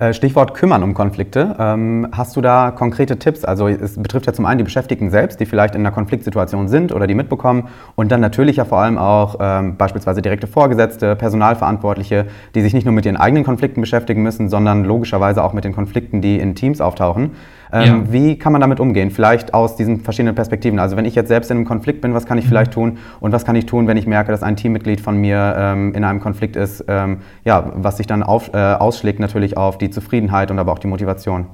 Äh, 0.00 0.12
Stichwort 0.12 0.54
kümmern 0.54 0.82
um 0.82 0.92
Konflikte. 0.92 1.54
Ähm, 1.56 2.08
hast 2.10 2.34
du 2.34 2.40
da 2.40 2.72
konkrete 2.72 3.16
Tipps? 3.18 3.44
Also 3.44 3.68
es 3.68 4.00
betrifft 4.00 4.26
ja 4.26 4.32
zum 4.32 4.44
einen 4.44 4.58
die 4.58 4.64
Beschäftigten 4.64 5.08
selbst, 5.08 5.38
die 5.38 5.46
vielleicht 5.46 5.76
in 5.76 5.82
einer 5.82 5.92
Konfliktsituation 5.92 6.66
sind 6.66 6.90
oder 6.92 7.06
die 7.06 7.14
mitbekommen 7.14 7.68
und 7.94 8.10
dann 8.10 8.20
natürlich 8.20 8.56
ja 8.56 8.64
vor 8.64 8.78
allem 8.78 8.98
auch 8.98 9.36
ähm, 9.38 9.76
beispielsweise 9.76 10.20
direkte 10.20 10.48
Vorgesetzte, 10.48 11.14
Personalverantwortliche, 11.14 12.26
die 12.56 12.60
sich 12.60 12.74
nicht 12.74 12.84
nur 12.84 12.94
mit 12.94 13.06
ihren 13.06 13.16
eigenen 13.16 13.44
Konflikten 13.44 13.80
beschäftigen 13.80 14.22
müssen, 14.22 14.48
sondern 14.48 14.84
logischerweise 14.84 15.44
auch 15.44 15.52
mit 15.52 15.64
den 15.64 15.74
Konflikten, 15.74 16.20
die 16.20 16.40
in 16.40 16.56
Teams 16.56 16.80
auftauchen. 16.80 17.32
Ähm, 17.72 17.86
ja. 17.86 18.12
Wie 18.12 18.38
kann 18.38 18.52
man 18.52 18.60
damit 18.60 18.78
umgehen? 18.78 19.10
Vielleicht 19.10 19.54
aus 19.54 19.74
diesen 19.74 20.00
verschiedenen 20.00 20.34
Perspektiven. 20.34 20.78
Also 20.78 20.96
wenn 20.96 21.04
ich 21.04 21.14
jetzt 21.14 21.28
selbst 21.28 21.50
in 21.50 21.56
einem 21.56 21.66
Konflikt 21.66 22.02
bin, 22.02 22.14
was 22.14 22.24
kann 22.24 22.38
ich 22.38 22.44
mhm. 22.44 22.50
vielleicht 22.50 22.72
tun? 22.72 22.98
Und 23.20 23.32
was 23.32 23.44
kann 23.44 23.56
ich 23.56 23.66
tun, 23.66 23.88
wenn 23.88 23.96
ich 23.96 24.06
merke, 24.06 24.30
dass 24.30 24.42
ein 24.42 24.56
Teammitglied 24.56 25.00
von 25.00 25.16
mir 25.16 25.54
ähm, 25.56 25.92
in 25.94 26.04
einem 26.04 26.20
Konflikt 26.20 26.56
ist, 26.56 26.84
ja, 27.44 27.72
was 27.74 27.96
sich 27.96 28.06
dann 28.06 28.22
auf, 28.22 28.52
äh, 28.52 28.58
ausschlägt 28.58 29.18
natürlich 29.18 29.56
auf 29.56 29.78
die 29.84 29.90
Zufriedenheit 29.90 30.50
und 30.50 30.58
aber 30.58 30.72
auch 30.72 30.78
die 30.78 30.86
Motivation? 30.86 31.46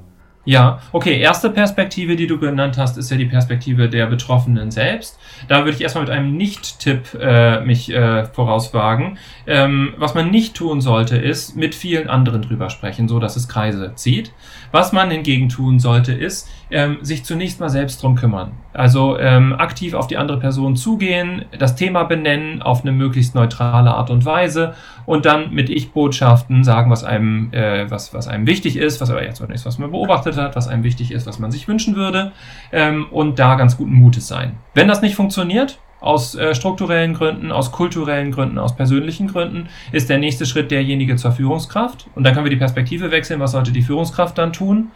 Ja, 0.43 0.79
okay. 0.91 1.19
Erste 1.19 1.51
Perspektive, 1.51 2.15
die 2.15 2.25
du 2.25 2.39
genannt 2.39 2.77
hast, 2.77 2.97
ist 2.97 3.11
ja 3.11 3.17
die 3.17 3.25
Perspektive 3.25 3.89
der 3.89 4.07
Betroffenen 4.07 4.71
selbst. 4.71 5.19
Da 5.47 5.59
würde 5.59 5.71
ich 5.71 5.81
erstmal 5.81 6.05
mit 6.05 6.11
einem 6.11 6.35
Nicht-Tipp 6.35 7.15
äh, 7.19 7.61
mich 7.61 7.93
äh, 7.93 8.25
vorauswagen. 8.25 9.19
Ähm, 9.45 9.93
was 9.97 10.15
man 10.15 10.31
nicht 10.31 10.55
tun 10.55 10.81
sollte, 10.81 11.15
ist 11.15 11.55
mit 11.55 11.75
vielen 11.75 12.09
anderen 12.09 12.41
drüber 12.41 12.71
sprechen, 12.71 13.07
so 13.07 13.19
dass 13.19 13.35
es 13.35 13.47
Kreise 13.47 13.91
zieht. 13.93 14.33
Was 14.71 14.93
man 14.93 15.11
hingegen 15.11 15.49
tun 15.49 15.79
sollte, 15.79 16.13
ist 16.13 16.49
ähm, 16.71 16.97
sich 17.01 17.23
zunächst 17.25 17.59
mal 17.59 17.69
selbst 17.69 18.01
drum 18.01 18.15
kümmern. 18.15 18.53
Also 18.73 19.17
ähm, 19.19 19.53
aktiv 19.53 19.93
auf 19.93 20.07
die 20.07 20.17
andere 20.17 20.39
Person 20.39 20.75
zugehen, 20.75 21.45
das 21.57 21.75
Thema 21.75 22.03
benennen 22.05 22.61
auf 22.61 22.81
eine 22.81 22.91
möglichst 22.91 23.35
neutrale 23.35 23.91
Art 23.91 24.09
und 24.09 24.25
Weise 24.25 24.73
und 25.05 25.25
dann 25.25 25.53
mit 25.53 25.69
Ich-Botschaften 25.69 26.63
sagen, 26.63 26.89
was 26.89 27.03
einem, 27.03 27.51
äh, 27.51 27.89
was, 27.91 28.13
was 28.13 28.27
einem 28.27 28.47
wichtig 28.47 28.77
ist, 28.77 29.01
was 29.01 29.09
aber 29.09 29.23
jetzt 29.23 29.37
zunächst, 29.37 29.65
was 29.65 29.77
man 29.77 29.91
beobachtet 29.91 30.37
hat, 30.37 30.55
was 30.55 30.67
einem 30.67 30.83
wichtig 30.83 31.11
ist, 31.11 31.27
was 31.27 31.39
man 31.39 31.51
sich 31.51 31.67
wünschen 31.67 31.95
würde 31.95 32.31
ähm, 32.71 33.07
und 33.11 33.39
da 33.39 33.55
ganz 33.55 33.77
guten 33.77 33.93
Mutes 33.93 34.27
sein. 34.27 34.57
Wenn 34.73 34.87
das 34.87 35.01
nicht 35.01 35.15
funktioniert, 35.15 35.79
aus 36.01 36.35
äh, 36.35 36.53
strukturellen 36.55 37.13
Gründen, 37.13 37.51
aus 37.51 37.71
kulturellen 37.71 38.31
Gründen, 38.31 38.57
aus 38.57 38.75
persönlichen 38.75 39.27
Gründen, 39.27 39.69
ist 39.91 40.09
der 40.09 40.17
nächste 40.17 40.45
Schritt 40.45 40.71
derjenige 40.71 41.15
zur 41.15 41.31
Führungskraft. 41.31 42.07
Und 42.15 42.23
dann 42.23 42.33
können 42.33 42.45
wir 42.45 42.51
die 42.51 42.57
Perspektive 42.57 43.11
wechseln. 43.11 43.39
Was 43.39 43.51
sollte 43.51 43.71
die 43.71 43.83
Führungskraft 43.83 44.37
dann 44.37 44.51
tun? 44.51 44.91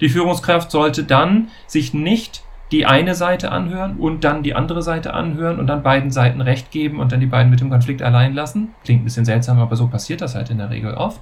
Die 0.00 0.10
Führungskraft 0.10 0.70
sollte 0.70 1.02
dann 1.02 1.48
sich 1.66 1.94
nicht 1.94 2.42
die 2.72 2.86
eine 2.86 3.14
Seite 3.14 3.50
anhören 3.50 3.96
und 3.96 4.22
dann 4.22 4.42
die 4.42 4.54
andere 4.54 4.82
Seite 4.82 5.12
anhören 5.12 5.58
und 5.58 5.66
dann 5.66 5.82
beiden 5.82 6.10
Seiten 6.10 6.40
Recht 6.40 6.70
geben 6.70 7.00
und 7.00 7.10
dann 7.10 7.20
die 7.20 7.26
beiden 7.26 7.50
mit 7.50 7.60
dem 7.60 7.70
Konflikt 7.70 8.00
allein 8.00 8.34
lassen. 8.34 8.68
Klingt 8.84 9.02
ein 9.02 9.04
bisschen 9.04 9.24
seltsam, 9.24 9.58
aber 9.58 9.74
so 9.74 9.88
passiert 9.88 10.20
das 10.20 10.34
halt 10.34 10.50
in 10.50 10.58
der 10.58 10.70
Regel 10.70 10.94
oft. 10.94 11.20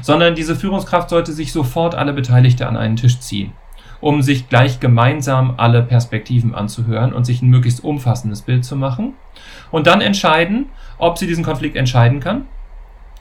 Sondern 0.00 0.34
diese 0.34 0.56
Führungskraft 0.56 1.10
sollte 1.10 1.32
sich 1.32 1.52
sofort 1.52 1.94
alle 1.94 2.14
Beteiligte 2.14 2.66
an 2.66 2.76
einen 2.76 2.96
Tisch 2.96 3.20
ziehen, 3.20 3.52
um 4.00 4.22
sich 4.22 4.48
gleich 4.48 4.80
gemeinsam 4.80 5.54
alle 5.56 5.82
Perspektiven 5.82 6.54
anzuhören 6.54 7.12
und 7.12 7.24
sich 7.24 7.42
ein 7.42 7.48
möglichst 7.48 7.82
umfassendes 7.82 8.42
Bild 8.42 8.64
zu 8.64 8.76
machen. 8.76 9.14
Und 9.70 9.86
dann 9.86 10.00
entscheiden, 10.00 10.66
ob 10.98 11.18
sie 11.18 11.26
diesen 11.26 11.44
Konflikt 11.44 11.76
entscheiden 11.76 12.20
kann 12.20 12.46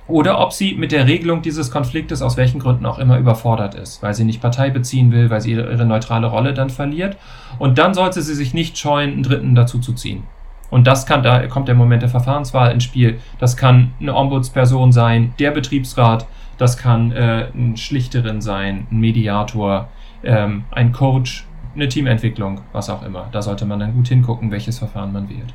oder 0.08 0.39
ob 0.39 0.53
sie 0.53 0.75
mit 0.75 0.91
der 0.91 1.08
Regelung 1.08 1.41
dieses 1.41 1.72
Konfliktes 1.72 2.22
aus 2.22 2.38
welchen 2.38 2.60
Gründen 2.60 2.86
auch 2.86 3.00
immer 3.00 3.17
überfordert 3.17 3.75
ist, 3.75 4.03
weil 4.03 4.13
sie 4.13 4.24
nicht 4.24 4.41
Partei 4.41 4.70
beziehen 4.70 5.12
will, 5.12 5.29
weil 5.29 5.41
sie 5.41 5.51
ihre, 5.51 5.72
ihre 5.72 5.86
neutrale 5.86 6.27
Rolle 6.27 6.53
dann 6.53 6.70
verliert. 6.70 7.17
Und 7.58 7.77
dann 7.77 7.94
sollte 7.94 8.22
sie 8.22 8.36
sich 8.36 8.53
nicht 8.53 8.77
scheuen, 8.77 9.13
einen 9.13 9.24
Dritten 9.24 9.55
dazu 9.55 9.79
zu 9.79 9.94
ziehen. 9.94 10.24
Und 10.70 10.88
das 10.88 11.05
kann, 11.05 11.24
da 11.24 11.48
kommt 11.48 11.67
der 11.67 11.75
Moment 11.75 12.01
der 12.01 12.10
Verfahrenswahl 12.10 12.72
ins 12.72 12.84
Spiel. 12.84 13.20
Das 13.39 13.55
kann 13.55 13.94
eine 14.00 14.15
Ombudsperson 14.15 14.91
sein, 14.91 15.34
der 15.39 15.51
Betriebsrat, 15.51 16.27
Das 16.58 16.77
kann 16.77 17.12
äh, 17.12 17.48
ein 17.53 17.75
Schlichterin 17.75 18.41
sein, 18.41 18.88
ein 18.89 19.00
Mediator, 19.00 19.89
ähm, 20.24 20.64
ein 20.72 20.92
Coach, 20.92 21.46
eine 21.76 21.88
Teamentwicklung, 21.88 22.62
was 22.72 22.90
auch 22.90 23.04
immer. 23.04 23.28
Da 23.32 23.42
sollte 23.42 23.66
man 23.66 23.80
dann 23.80 23.94
gut 23.94 24.08
hingucken, 24.08 24.52
welches 24.52 24.80
Verfahren 24.80 25.12
man 25.12 25.30
wählt. 25.30 25.54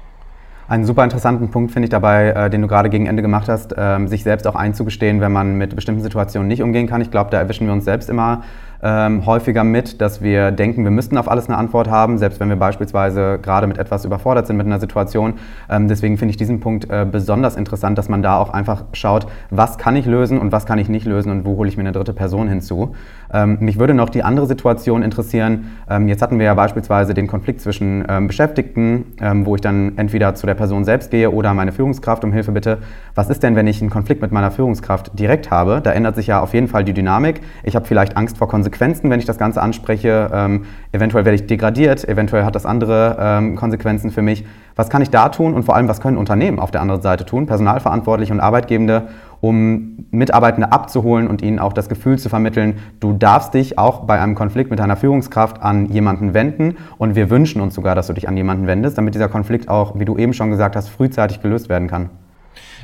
Einen 0.70 0.84
super 0.84 1.02
interessanten 1.02 1.50
Punkt 1.50 1.72
finde 1.72 1.86
ich 1.86 1.90
dabei, 1.90 2.28
äh, 2.28 2.48
den 2.48 2.62
du 2.62 2.68
gerade 2.68 2.90
gegen 2.90 3.06
Ende 3.06 3.22
gemacht 3.22 3.48
hast, 3.48 3.76
äh, 3.76 4.06
sich 4.06 4.22
selbst 4.22 4.46
auch 4.46 4.54
einzugestehen, 4.54 5.20
wenn 5.20 5.32
man 5.32 5.58
mit 5.58 5.74
bestimmten 5.74 6.00
Situationen 6.00 6.46
nicht 6.46 6.62
umgehen 6.62 6.86
kann. 6.86 7.00
Ich 7.00 7.10
glaube, 7.10 7.30
da 7.30 7.38
erwischen 7.38 7.66
wir 7.66 7.72
uns 7.72 7.84
selbst 7.84 8.08
immer 8.08 8.44
ähm, 8.82 9.26
häufiger 9.26 9.64
mit, 9.64 10.00
dass 10.00 10.22
wir 10.22 10.50
denken, 10.50 10.84
wir 10.84 10.90
müssten 10.90 11.16
auf 11.18 11.30
alles 11.30 11.48
eine 11.48 11.58
Antwort 11.58 11.90
haben, 11.90 12.18
selbst 12.18 12.40
wenn 12.40 12.48
wir 12.48 12.56
beispielsweise 12.56 13.38
gerade 13.40 13.66
mit 13.66 13.78
etwas 13.78 14.04
überfordert 14.04 14.46
sind 14.46 14.56
mit 14.56 14.66
einer 14.66 14.80
Situation. 14.80 15.34
Ähm, 15.68 15.88
deswegen 15.88 16.16
finde 16.16 16.30
ich 16.30 16.36
diesen 16.36 16.60
Punkt 16.60 16.88
äh, 16.90 17.06
besonders 17.10 17.56
interessant, 17.56 17.98
dass 17.98 18.08
man 18.08 18.22
da 18.22 18.38
auch 18.38 18.50
einfach 18.50 18.84
schaut, 18.92 19.26
was 19.50 19.78
kann 19.78 19.96
ich 19.96 20.06
lösen 20.06 20.38
und 20.38 20.52
was 20.52 20.66
kann 20.66 20.78
ich 20.78 20.88
nicht 20.88 21.06
lösen 21.06 21.30
und 21.30 21.44
wo 21.44 21.56
hole 21.56 21.68
ich 21.68 21.76
mir 21.76 21.82
eine 21.82 21.92
dritte 21.92 22.12
Person 22.12 22.48
hinzu. 22.48 22.94
Ähm, 23.32 23.58
mich 23.60 23.78
würde 23.78 23.94
noch 23.94 24.08
die 24.08 24.22
andere 24.22 24.46
Situation 24.46 25.02
interessieren. 25.02 25.72
Ähm, 25.88 26.08
jetzt 26.08 26.22
hatten 26.22 26.38
wir 26.38 26.46
ja 26.46 26.54
beispielsweise 26.54 27.12
den 27.12 27.26
Konflikt 27.26 27.60
zwischen 27.60 28.04
ähm, 28.08 28.26
Beschäftigten, 28.26 29.04
ähm, 29.20 29.44
wo 29.46 29.54
ich 29.54 29.60
dann 29.60 29.98
entweder 29.98 30.34
zu 30.34 30.46
der 30.46 30.54
Person 30.54 30.84
selbst 30.84 31.10
gehe 31.10 31.30
oder 31.30 31.52
meine 31.54 31.72
Führungskraft 31.72 32.24
um 32.24 32.32
Hilfe 32.32 32.52
bitte. 32.52 32.78
Was 33.14 33.28
ist 33.28 33.42
denn, 33.42 33.56
wenn 33.56 33.66
ich 33.66 33.80
einen 33.80 33.90
Konflikt 33.90 34.22
mit 34.22 34.32
meiner 34.32 34.50
Führungskraft 34.50 35.18
direkt 35.18 35.50
habe? 35.50 35.80
Da 35.82 35.92
ändert 35.92 36.16
sich 36.16 36.28
ja 36.28 36.40
auf 36.40 36.54
jeden 36.54 36.68
Fall 36.68 36.84
die 36.84 36.94
Dynamik. 36.94 37.40
Ich 37.62 37.76
habe 37.76 37.86
vielleicht 37.86 38.16
Angst 38.16 38.38
vor 38.38 38.48
Konsequenzen 38.48 38.69
Konsequenzen, 38.70 39.10
wenn 39.10 39.18
ich 39.18 39.26
das 39.26 39.38
Ganze 39.38 39.60
anspreche. 39.60 40.30
Ähm, 40.32 40.64
eventuell 40.92 41.24
werde 41.24 41.34
ich 41.34 41.46
degradiert, 41.46 42.08
eventuell 42.08 42.44
hat 42.44 42.54
das 42.54 42.66
andere 42.66 43.16
ähm, 43.20 43.56
Konsequenzen 43.56 44.10
für 44.10 44.22
mich. 44.22 44.44
Was 44.76 44.88
kann 44.88 45.02
ich 45.02 45.10
da 45.10 45.28
tun 45.28 45.54
und 45.54 45.64
vor 45.64 45.74
allem, 45.74 45.88
was 45.88 46.00
können 46.00 46.16
Unternehmen 46.16 46.58
auf 46.58 46.70
der 46.70 46.80
anderen 46.80 47.02
Seite 47.02 47.26
tun, 47.26 47.46
Personalverantwortliche 47.46 48.32
und 48.32 48.40
Arbeitgebende, 48.40 49.08
um 49.40 50.06
Mitarbeitende 50.10 50.70
abzuholen 50.70 51.26
und 51.26 51.42
ihnen 51.42 51.58
auch 51.58 51.72
das 51.72 51.88
Gefühl 51.88 52.18
zu 52.18 52.28
vermitteln, 52.28 52.78
du 53.00 53.12
darfst 53.12 53.54
dich 53.54 53.78
auch 53.78 54.04
bei 54.04 54.20
einem 54.20 54.34
Konflikt 54.34 54.70
mit 54.70 54.78
deiner 54.78 54.96
Führungskraft 54.96 55.62
an 55.62 55.86
jemanden 55.86 56.32
wenden 56.32 56.76
und 56.98 57.16
wir 57.16 57.28
wünschen 57.28 57.60
uns 57.60 57.74
sogar, 57.74 57.94
dass 57.94 58.06
du 58.06 58.12
dich 58.12 58.28
an 58.28 58.36
jemanden 58.36 58.66
wendest, 58.66 58.96
damit 58.96 59.14
dieser 59.14 59.28
Konflikt 59.28 59.68
auch, 59.68 59.98
wie 59.98 60.04
du 60.04 60.16
eben 60.16 60.32
schon 60.32 60.50
gesagt 60.50 60.76
hast, 60.76 60.88
frühzeitig 60.88 61.42
gelöst 61.42 61.68
werden 61.68 61.88
kann. 61.88 62.10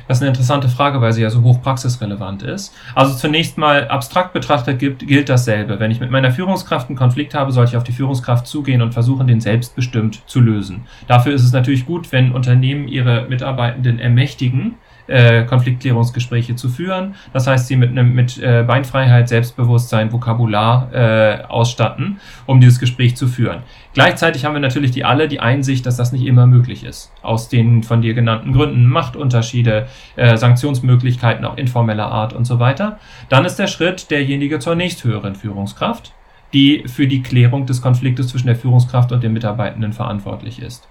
Das 0.07 0.17
ist 0.17 0.21
eine 0.21 0.29
interessante 0.29 0.69
Frage, 0.69 1.01
weil 1.01 1.11
sie 1.13 1.21
ja 1.21 1.29
so 1.29 1.41
hoch 1.41 1.61
praxisrelevant 1.61 2.43
ist. 2.43 2.73
Also 2.95 3.15
zunächst 3.15 3.57
mal 3.57 3.87
abstrakt 3.89 4.33
betrachtet 4.33 4.79
gilt, 4.79 5.05
gilt 5.05 5.29
dasselbe. 5.29 5.79
Wenn 5.79 5.91
ich 5.91 5.99
mit 5.99 6.11
meiner 6.11 6.31
Führungskraft 6.31 6.89
einen 6.89 6.97
Konflikt 6.97 7.33
habe, 7.33 7.51
sollte 7.51 7.71
ich 7.71 7.77
auf 7.77 7.83
die 7.83 7.91
Führungskraft 7.91 8.47
zugehen 8.47 8.81
und 8.81 8.93
versuchen, 8.93 9.27
den 9.27 9.41
selbstbestimmt 9.41 10.21
zu 10.25 10.39
lösen. 10.39 10.85
Dafür 11.07 11.33
ist 11.33 11.43
es 11.43 11.51
natürlich 11.51 11.85
gut, 11.85 12.11
wenn 12.11 12.31
Unternehmen 12.31 12.87
ihre 12.87 13.27
Mitarbeitenden 13.27 13.99
ermächtigen, 13.99 14.75
äh, 15.07 15.43
Konfliktklärungsgespräche 15.45 16.55
zu 16.55 16.69
führen. 16.69 17.15
Das 17.33 17.47
heißt, 17.47 17.67
sie 17.67 17.75
mit 17.75 17.91
einem 17.91 18.13
mit 18.13 18.37
äh, 18.37 18.63
Beinfreiheit, 18.67 19.29
Selbstbewusstsein, 19.29 20.11
Vokabular 20.11 20.93
äh, 20.93 21.43
ausstatten, 21.47 22.19
um 22.45 22.59
dieses 22.59 22.79
Gespräch 22.79 23.15
zu 23.15 23.27
führen. 23.27 23.63
Gleichzeitig 23.93 24.45
haben 24.45 24.53
wir 24.53 24.59
natürlich 24.59 24.91
die 24.91 25.05
alle 25.05 25.27
die 25.27 25.39
Einsicht, 25.39 25.85
dass 25.85 25.97
das 25.97 26.11
nicht 26.11 26.25
immer 26.25 26.45
möglich 26.45 26.83
ist. 26.83 27.11
Aus 27.21 27.49
den 27.49 27.83
von 27.83 28.01
dir 28.01 28.13
genannten 28.13 28.53
Gründen, 28.53 28.85
Machtunterschiede, 28.85 29.87
äh, 30.15 30.37
Sanktionsmöglichkeiten 30.37 31.45
auch 31.45 31.57
informeller 31.57 32.11
Art 32.11 32.33
und 32.33 32.45
so 32.45 32.59
weiter. 32.59 32.99
Dann 33.29 33.45
ist 33.45 33.57
der 33.57 33.67
Schritt 33.67 34.11
derjenige 34.11 34.59
zur 34.59 34.75
nächsthöheren 34.75 35.35
Führungskraft, 35.35 36.13
die 36.53 36.83
für 36.87 37.07
die 37.07 37.21
Klärung 37.21 37.65
des 37.65 37.81
Konfliktes 37.81 38.27
zwischen 38.29 38.47
der 38.47 38.55
Führungskraft 38.55 39.11
und 39.11 39.23
dem 39.23 39.33
Mitarbeitenden 39.33 39.93
verantwortlich 39.93 40.61
ist. 40.61 40.87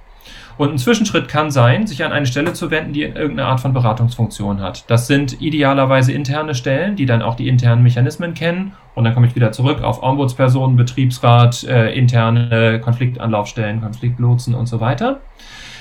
Und 0.58 0.72
ein 0.72 0.78
Zwischenschritt 0.78 1.28
kann 1.28 1.50
sein, 1.50 1.86
sich 1.86 2.02
an 2.04 2.12
eine 2.12 2.26
Stelle 2.26 2.54
zu 2.54 2.70
wenden, 2.70 2.92
die 2.92 3.02
irgendeine 3.02 3.44
Art 3.44 3.60
von 3.60 3.74
Beratungsfunktion 3.74 4.60
hat. 4.60 4.84
Das 4.90 5.06
sind 5.06 5.40
idealerweise 5.40 6.12
interne 6.12 6.54
Stellen, 6.54 6.96
die 6.96 7.04
dann 7.04 7.20
auch 7.22 7.34
die 7.34 7.48
internen 7.48 7.82
Mechanismen 7.82 8.32
kennen. 8.34 8.72
Und 8.94 9.04
dann 9.04 9.12
komme 9.12 9.26
ich 9.26 9.34
wieder 9.34 9.52
zurück 9.52 9.82
auf 9.82 10.02
Ombudspersonen, 10.02 10.76
Betriebsrat, 10.76 11.64
äh, 11.64 11.92
interne 11.92 12.80
Konfliktanlaufstellen, 12.80 13.82
Konfliktlotsen 13.82 14.54
und 14.54 14.66
so 14.66 14.80
weiter. 14.80 15.20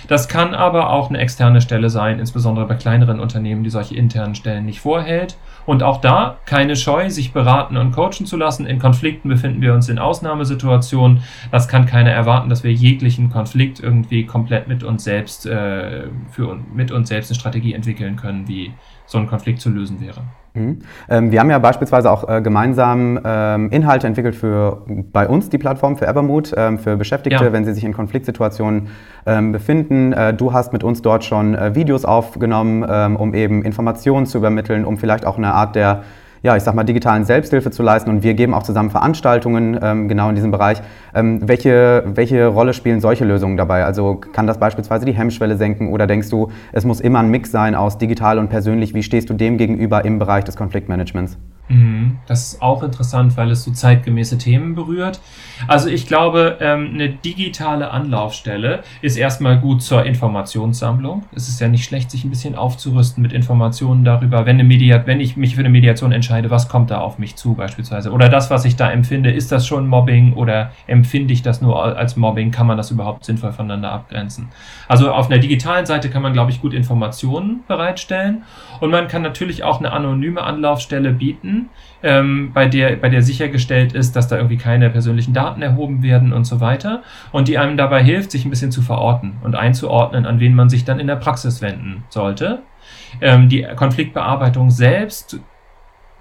Das 0.07 0.27
kann 0.27 0.53
aber 0.53 0.91
auch 0.91 1.09
eine 1.09 1.17
externe 1.17 1.61
Stelle 1.61 1.89
sein, 1.89 2.19
insbesondere 2.19 2.67
bei 2.67 2.75
kleineren 2.75 3.19
Unternehmen, 3.19 3.63
die 3.63 3.69
solche 3.69 3.95
internen 3.95 4.35
Stellen 4.35 4.65
nicht 4.65 4.79
vorhält. 4.79 5.37
Und 5.65 5.83
auch 5.83 5.99
da 6.01 6.37
keine 6.45 6.75
Scheu, 6.75 7.09
sich 7.09 7.33
beraten 7.33 7.77
und 7.77 7.91
coachen 7.91 8.25
zu 8.25 8.37
lassen. 8.37 8.65
In 8.65 8.79
Konflikten 8.79 9.29
befinden 9.29 9.61
wir 9.61 9.73
uns 9.73 9.89
in 9.89 9.99
Ausnahmesituationen. 9.99 11.23
Das 11.51 11.67
kann 11.67 11.85
keiner 11.85 12.11
erwarten, 12.11 12.49
dass 12.49 12.63
wir 12.63 12.71
jeglichen 12.71 13.29
Konflikt 13.31 13.79
irgendwie 13.79 14.25
komplett 14.25 14.67
mit 14.67 14.83
uns 14.83 15.03
selbst 15.03 15.45
äh, 15.45 16.07
für 16.31 16.59
mit 16.73 16.91
uns 16.91 17.09
selbst 17.09 17.31
eine 17.31 17.39
Strategie 17.39 17.73
entwickeln 17.73 18.15
können, 18.15 18.47
wie 18.47 18.73
so 19.05 19.17
ein 19.17 19.27
Konflikt 19.27 19.61
zu 19.61 19.69
lösen 19.69 20.01
wäre. 20.01 20.21
Mhm. 20.55 20.79
Ähm, 21.09 21.31
wir 21.31 21.39
haben 21.39 21.49
ja 21.49 21.59
beispielsweise 21.59 22.09
auch 22.09 22.27
äh, 22.27 22.41
gemeinsam 22.41 23.19
ähm, 23.23 23.69
Inhalte 23.71 24.07
entwickelt 24.07 24.35
für 24.35 24.83
bei 24.87 25.27
uns 25.27 25.49
die 25.49 25.57
Plattform 25.57 25.97
für 25.97 26.07
Evermood, 26.07 26.53
ähm, 26.55 26.79
für 26.79 26.95
Beschäftigte, 26.97 27.45
ja. 27.45 27.53
wenn 27.53 27.65
sie 27.65 27.73
sich 27.73 27.83
in 27.83 27.93
Konfliktsituationen 27.93 28.87
ähm, 29.25 29.51
befinden. 29.51 30.13
Äh, 30.13 30.33
du 30.33 30.53
hast 30.53 30.73
mit 30.73 30.83
uns 30.83 31.01
dort 31.01 31.23
schon 31.23 31.55
äh, 31.55 31.75
Videos 31.75 32.05
aufgenommen, 32.05 32.85
ähm, 32.89 33.15
um 33.15 33.33
eben 33.33 33.63
Informationen 33.63 34.25
zu 34.25 34.37
übermitteln, 34.37 34.85
um 34.85 34.97
vielleicht 34.97 35.25
auch 35.25 35.37
eine 35.37 35.53
Art 35.53 35.75
der 35.75 36.03
ja, 36.45 36.55
ich 36.55 36.61
sag 36.61 36.75
mal, 36.75 36.83
digitalen 36.83 37.25
Selbsthilfe 37.25 37.71
zu 37.71 37.81
leisten. 37.81 38.11
Und 38.11 38.21
wir 38.21 38.35
geben 38.35 38.53
auch 38.53 38.61
zusammen 38.61 38.91
Veranstaltungen 38.91 39.79
ähm, 39.81 40.07
genau 40.07 40.29
in 40.29 40.35
diesem 40.35 40.51
Bereich. 40.51 40.79
Ähm, 41.15 41.39
welche, 41.43 42.03
welche 42.05 42.45
Rolle 42.45 42.75
spielen 42.75 43.01
solche 43.01 43.25
Lösungen 43.25 43.57
dabei? 43.57 43.83
Also 43.83 44.13
kann 44.15 44.45
das 44.45 44.59
beispielsweise 44.59 45.07
die 45.07 45.13
Hemmschwelle 45.13 45.57
senken 45.57 45.91
oder 45.91 46.05
denkst 46.05 46.29
du, 46.29 46.51
es 46.71 46.85
muss 46.85 47.01
immer 47.01 47.17
ein 47.17 47.31
Mix 47.31 47.49
sein 47.51 47.73
aus 47.73 47.97
digital 47.97 48.37
und 48.37 48.49
persönlich? 48.49 48.93
Wie 48.93 49.01
stehst 49.01 49.27
du 49.31 49.33
dem 49.33 49.57
gegenüber 49.57 50.05
im 50.05 50.19
Bereich 50.19 50.43
des 50.43 50.55
Konfliktmanagements? 50.55 51.35
Mhm. 51.67 52.19
Das 52.27 52.53
ist 52.53 52.61
auch 52.61 52.83
interessant, 52.83 53.37
weil 53.37 53.49
es 53.49 53.63
so 53.63 53.71
zeitgemäße 53.71 54.37
Themen 54.37 54.75
berührt. 54.75 55.19
Also 55.67 55.89
ich 55.89 56.05
glaube, 56.05 56.57
ähm, 56.61 56.91
eine 56.93 57.09
digitale 57.09 57.89
Anlaufstelle 57.89 58.83
ist 59.01 59.17
erstmal 59.17 59.59
gut 59.59 59.81
zur 59.81 60.05
Informationssammlung. 60.05 61.23
Es 61.33 61.47
ist 61.47 61.59
ja 61.59 61.67
nicht 61.67 61.85
schlecht, 61.85 62.11
sich 62.11 62.23
ein 62.23 62.29
bisschen 62.29 62.55
aufzurüsten 62.55 63.21
mit 63.21 63.33
Informationen 63.33 64.03
darüber, 64.03 64.45
wenn, 64.45 64.55
eine 64.55 64.63
Mediat 64.63 65.07
wenn 65.07 65.19
ich 65.19 65.37
mich 65.37 65.55
für 65.55 65.61
eine 65.61 65.69
Mediation 65.69 66.11
entscheide, 66.11 66.51
was 66.51 66.69
kommt 66.69 66.91
da 66.91 66.99
auf 66.99 67.17
mich 67.17 67.35
zu 67.35 67.55
beispielsweise. 67.55 68.11
Oder 68.11 68.29
das, 68.29 68.51
was 68.51 68.65
ich 68.65 68.75
da 68.75 68.91
empfinde, 68.91 69.31
ist 69.31 69.51
das 69.51 69.65
schon 69.65 69.87
Mobbing 69.87 70.33
oder 70.33 70.71
empfinde 70.87 71.33
ich 71.33 71.41
das 71.41 71.61
nur 71.61 71.83
als 71.83 72.15
Mobbing? 72.15 72.51
Kann 72.51 72.67
man 72.67 72.77
das 72.77 72.91
überhaupt 72.91 73.25
sinnvoll 73.25 73.53
voneinander 73.53 73.91
abgrenzen? 73.91 74.49
Also 74.87 75.11
auf 75.11 75.31
einer 75.31 75.39
digitalen 75.39 75.85
Seite 75.85 76.09
kann 76.09 76.21
man, 76.21 76.33
glaube 76.33 76.51
ich, 76.51 76.61
gut 76.61 76.73
Informationen 76.73 77.61
bereitstellen. 77.67 78.43
Und 78.81 78.91
man 78.91 79.07
kann 79.07 79.21
natürlich 79.21 79.63
auch 79.63 79.79
eine 79.79 79.91
anonyme 79.91 80.43
Anlaufstelle 80.43 81.11
bieten 81.11 81.54
ähm, 82.03 82.51
bei, 82.53 82.67
der, 82.67 82.95
bei 82.97 83.09
der 83.09 83.21
sichergestellt 83.21 83.93
ist, 83.93 84.15
dass 84.15 84.27
da 84.27 84.37
irgendwie 84.37 84.57
keine 84.57 84.89
persönlichen 84.89 85.33
Daten 85.33 85.61
erhoben 85.61 86.03
werden 86.03 86.33
und 86.33 86.45
so 86.45 86.59
weiter. 86.59 87.03
Und 87.31 87.47
die 87.47 87.57
einem 87.57 87.77
dabei 87.77 88.03
hilft, 88.03 88.31
sich 88.31 88.45
ein 88.45 88.49
bisschen 88.49 88.71
zu 88.71 88.81
verorten 88.81 89.33
und 89.43 89.55
einzuordnen, 89.55 90.25
an 90.25 90.39
wen 90.39 90.53
man 90.53 90.69
sich 90.69 90.85
dann 90.85 90.99
in 90.99 91.07
der 91.07 91.15
Praxis 91.15 91.61
wenden 91.61 92.03
sollte. 92.09 92.59
Ähm, 93.21 93.49
die 93.49 93.65
Konfliktbearbeitung 93.75 94.69
selbst 94.69 95.39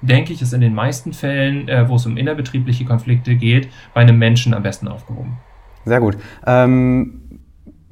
denke 0.00 0.32
ich, 0.32 0.42
ist 0.42 0.52
in 0.52 0.60
den 0.60 0.74
meisten 0.74 1.12
Fällen, 1.12 1.68
äh, 1.68 1.88
wo 1.88 1.96
es 1.96 2.06
um 2.06 2.16
innerbetriebliche 2.16 2.84
Konflikte 2.84 3.36
geht, 3.36 3.68
bei 3.94 4.02
einem 4.02 4.18
Menschen 4.18 4.54
am 4.54 4.62
besten 4.62 4.88
aufgehoben. 4.88 5.38
Sehr 5.84 6.00
gut. 6.00 6.16
Ähm 6.46 7.23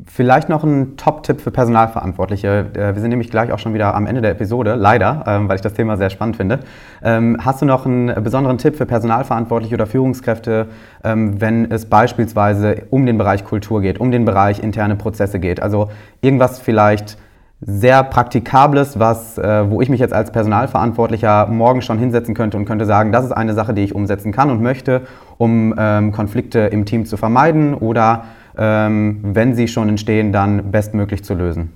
Vielleicht 0.06 0.48
noch 0.48 0.64
ein 0.64 0.96
Top-Tipp 0.96 1.40
für 1.40 1.50
Personalverantwortliche. 1.50 2.66
Äh, 2.74 2.94
wir 2.94 3.00
sind 3.00 3.10
nämlich 3.10 3.30
gleich 3.30 3.52
auch 3.52 3.58
schon 3.58 3.74
wieder 3.74 3.94
am 3.94 4.06
Ende 4.06 4.20
der 4.20 4.32
Episode, 4.32 4.74
leider, 4.74 5.24
ähm, 5.26 5.48
weil 5.48 5.56
ich 5.56 5.60
das 5.60 5.74
Thema 5.74 5.96
sehr 5.96 6.10
spannend 6.10 6.36
finde. 6.36 6.60
Ähm, 7.04 7.36
hast 7.40 7.62
du 7.62 7.66
noch 7.66 7.86
einen 7.86 8.22
besonderen 8.22 8.58
Tipp 8.58 8.76
für 8.76 8.86
Personalverantwortliche 8.86 9.74
oder 9.74 9.86
Führungskräfte, 9.86 10.68
ähm, 11.04 11.40
wenn 11.40 11.70
es 11.70 11.86
beispielsweise 11.86 12.86
um 12.90 13.06
den 13.06 13.18
Bereich 13.18 13.44
Kultur 13.44 13.80
geht, 13.80 14.00
um 14.00 14.10
den 14.10 14.24
Bereich 14.24 14.60
interne 14.60 14.96
Prozesse 14.96 15.38
geht? 15.38 15.62
Also 15.62 15.90
irgendwas 16.20 16.58
vielleicht 16.58 17.16
sehr 17.60 18.02
Praktikables, 18.02 18.98
was, 18.98 19.38
äh, 19.38 19.70
wo 19.70 19.82
ich 19.82 19.88
mich 19.88 20.00
jetzt 20.00 20.14
als 20.14 20.32
Personalverantwortlicher 20.32 21.46
morgen 21.46 21.80
schon 21.80 21.98
hinsetzen 21.98 22.34
könnte 22.34 22.56
und 22.56 22.64
könnte 22.64 22.86
sagen, 22.86 23.12
das 23.12 23.24
ist 23.24 23.32
eine 23.32 23.54
Sache, 23.54 23.72
die 23.72 23.82
ich 23.82 23.94
umsetzen 23.94 24.32
kann 24.32 24.50
und 24.50 24.62
möchte, 24.62 25.02
um 25.38 25.74
Konflikte 26.12 26.60
im 26.60 26.84
Team 26.84 27.04
zu 27.04 27.16
vermeiden 27.16 27.74
oder 27.74 28.24
wenn 28.54 29.54
sie 29.54 29.68
schon 29.68 29.88
entstehen, 29.88 30.32
dann 30.32 30.70
bestmöglich 30.70 31.24
zu 31.24 31.34
lösen. 31.34 31.72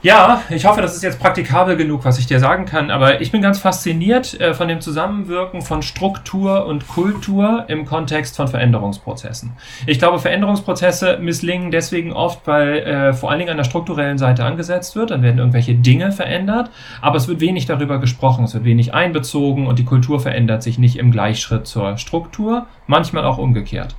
Ja, 0.00 0.42
ich 0.48 0.64
hoffe, 0.64 0.80
das 0.80 0.94
ist 0.94 1.02
jetzt 1.02 1.18
praktikabel 1.18 1.76
genug, 1.76 2.04
was 2.04 2.20
ich 2.20 2.26
dir 2.26 2.38
sagen 2.38 2.66
kann. 2.66 2.92
Aber 2.92 3.20
ich 3.20 3.32
bin 3.32 3.42
ganz 3.42 3.58
fasziniert 3.58 4.40
äh, 4.40 4.54
von 4.54 4.68
dem 4.68 4.80
Zusammenwirken 4.80 5.60
von 5.60 5.82
Struktur 5.82 6.66
und 6.66 6.86
Kultur 6.86 7.64
im 7.66 7.84
Kontext 7.84 8.36
von 8.36 8.46
Veränderungsprozessen. 8.46 9.54
Ich 9.86 9.98
glaube, 9.98 10.20
Veränderungsprozesse 10.20 11.18
misslingen 11.20 11.72
deswegen 11.72 12.12
oft, 12.12 12.46
weil 12.46 12.78
äh, 12.78 13.12
vor 13.12 13.30
allen 13.30 13.40
Dingen 13.40 13.50
an 13.50 13.56
der 13.56 13.64
strukturellen 13.64 14.18
Seite 14.18 14.44
angesetzt 14.44 14.94
wird. 14.94 15.10
Dann 15.10 15.22
werden 15.24 15.38
irgendwelche 15.38 15.74
Dinge 15.74 16.12
verändert, 16.12 16.70
aber 17.00 17.16
es 17.16 17.26
wird 17.26 17.40
wenig 17.40 17.66
darüber 17.66 17.98
gesprochen, 17.98 18.44
es 18.44 18.54
wird 18.54 18.62
wenig 18.64 18.94
einbezogen 18.94 19.66
und 19.66 19.80
die 19.80 19.84
Kultur 19.84 20.20
verändert 20.20 20.62
sich 20.62 20.78
nicht 20.78 20.96
im 20.96 21.10
Gleichschritt 21.10 21.66
zur 21.66 21.98
Struktur, 21.98 22.66
manchmal 22.86 23.24
auch 23.24 23.38
umgekehrt. 23.38 23.96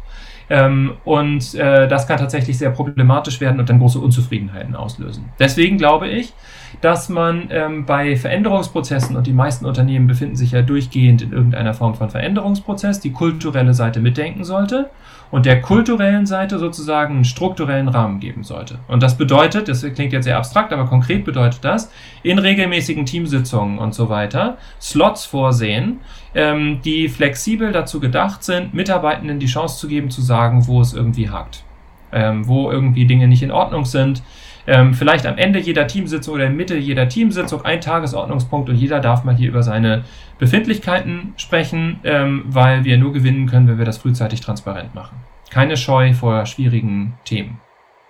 Ähm, 0.49 0.93
und 1.05 1.53
äh, 1.55 1.87
das 1.87 2.07
kann 2.07 2.17
tatsächlich 2.17 2.57
sehr 2.57 2.71
problematisch 2.71 3.39
werden 3.39 3.59
und 3.59 3.69
dann 3.69 3.79
große 3.79 3.99
Unzufriedenheiten 3.99 4.75
auslösen. 4.75 5.25
Deswegen 5.39 5.77
glaube 5.77 6.07
ich, 6.07 6.33
dass 6.81 7.09
man 7.09 7.49
ähm, 7.51 7.85
bei 7.85 8.15
Veränderungsprozessen, 8.15 9.15
und 9.15 9.27
die 9.27 9.33
meisten 9.33 9.65
Unternehmen 9.65 10.07
befinden 10.07 10.35
sich 10.35 10.51
ja 10.51 10.61
durchgehend 10.61 11.21
in 11.21 11.31
irgendeiner 11.31 11.73
Form 11.73 11.95
von 11.95 12.09
Veränderungsprozess, 12.09 12.99
die 12.99 13.11
kulturelle 13.11 13.73
Seite 13.73 13.99
mitdenken 13.99 14.43
sollte 14.43 14.89
und 15.31 15.45
der 15.45 15.61
kulturellen 15.61 16.25
Seite 16.25 16.57
sozusagen 16.57 17.15
einen 17.15 17.25
strukturellen 17.25 17.87
Rahmen 17.87 18.19
geben 18.19 18.43
sollte. 18.43 18.79
Und 18.87 19.03
das 19.03 19.17
bedeutet, 19.17 19.67
das 19.67 19.81
klingt 19.93 20.13
jetzt 20.13 20.25
sehr 20.25 20.37
abstrakt, 20.37 20.73
aber 20.73 20.85
konkret 20.85 21.23
bedeutet 21.25 21.63
das, 21.63 21.91
in 22.23 22.39
regelmäßigen 22.39 23.05
Teamsitzungen 23.05 23.77
und 23.77 23.93
so 23.93 24.09
weiter 24.09 24.57
Slots 24.81 25.25
vorsehen, 25.25 25.99
ähm, 26.33 26.79
die 26.83 27.09
flexibel 27.09 27.71
dazu 27.71 27.99
gedacht 27.99 28.43
sind, 28.43 28.73
Mitarbeitenden 28.73 29.39
die 29.39 29.47
Chance 29.47 29.79
zu 29.79 29.87
geben, 29.87 30.09
zu 30.09 30.21
sagen, 30.21 30.38
wo 30.67 30.81
es 30.81 30.93
irgendwie 30.93 31.29
hakt, 31.29 31.63
ähm, 32.11 32.47
wo 32.47 32.71
irgendwie 32.71 33.05
Dinge 33.05 33.27
nicht 33.27 33.43
in 33.43 33.51
Ordnung 33.51 33.85
sind. 33.85 34.23
Ähm, 34.67 34.93
vielleicht 34.93 35.25
am 35.25 35.37
Ende 35.37 35.59
jeder 35.59 35.87
Teamsitzung 35.87 36.35
oder 36.35 36.45
in 36.45 36.55
Mitte 36.55 36.77
jeder 36.77 37.09
Teamsitzung 37.09 37.65
ein 37.65 37.81
Tagesordnungspunkt 37.81 38.69
und 38.69 38.75
jeder 38.75 38.99
darf 38.99 39.23
mal 39.23 39.35
hier 39.35 39.49
über 39.49 39.63
seine 39.63 40.03
Befindlichkeiten 40.37 41.33
sprechen, 41.37 41.99
ähm, 42.03 42.43
weil 42.47 42.83
wir 42.83 42.97
nur 42.97 43.13
gewinnen 43.13 43.47
können, 43.47 43.67
wenn 43.67 43.77
wir 43.77 43.85
das 43.85 43.97
frühzeitig 43.97 44.41
transparent 44.41 44.93
machen. 44.93 45.17
Keine 45.49 45.75
Scheu 45.75 46.13
vor 46.13 46.45
schwierigen 46.45 47.15
Themen, 47.25 47.59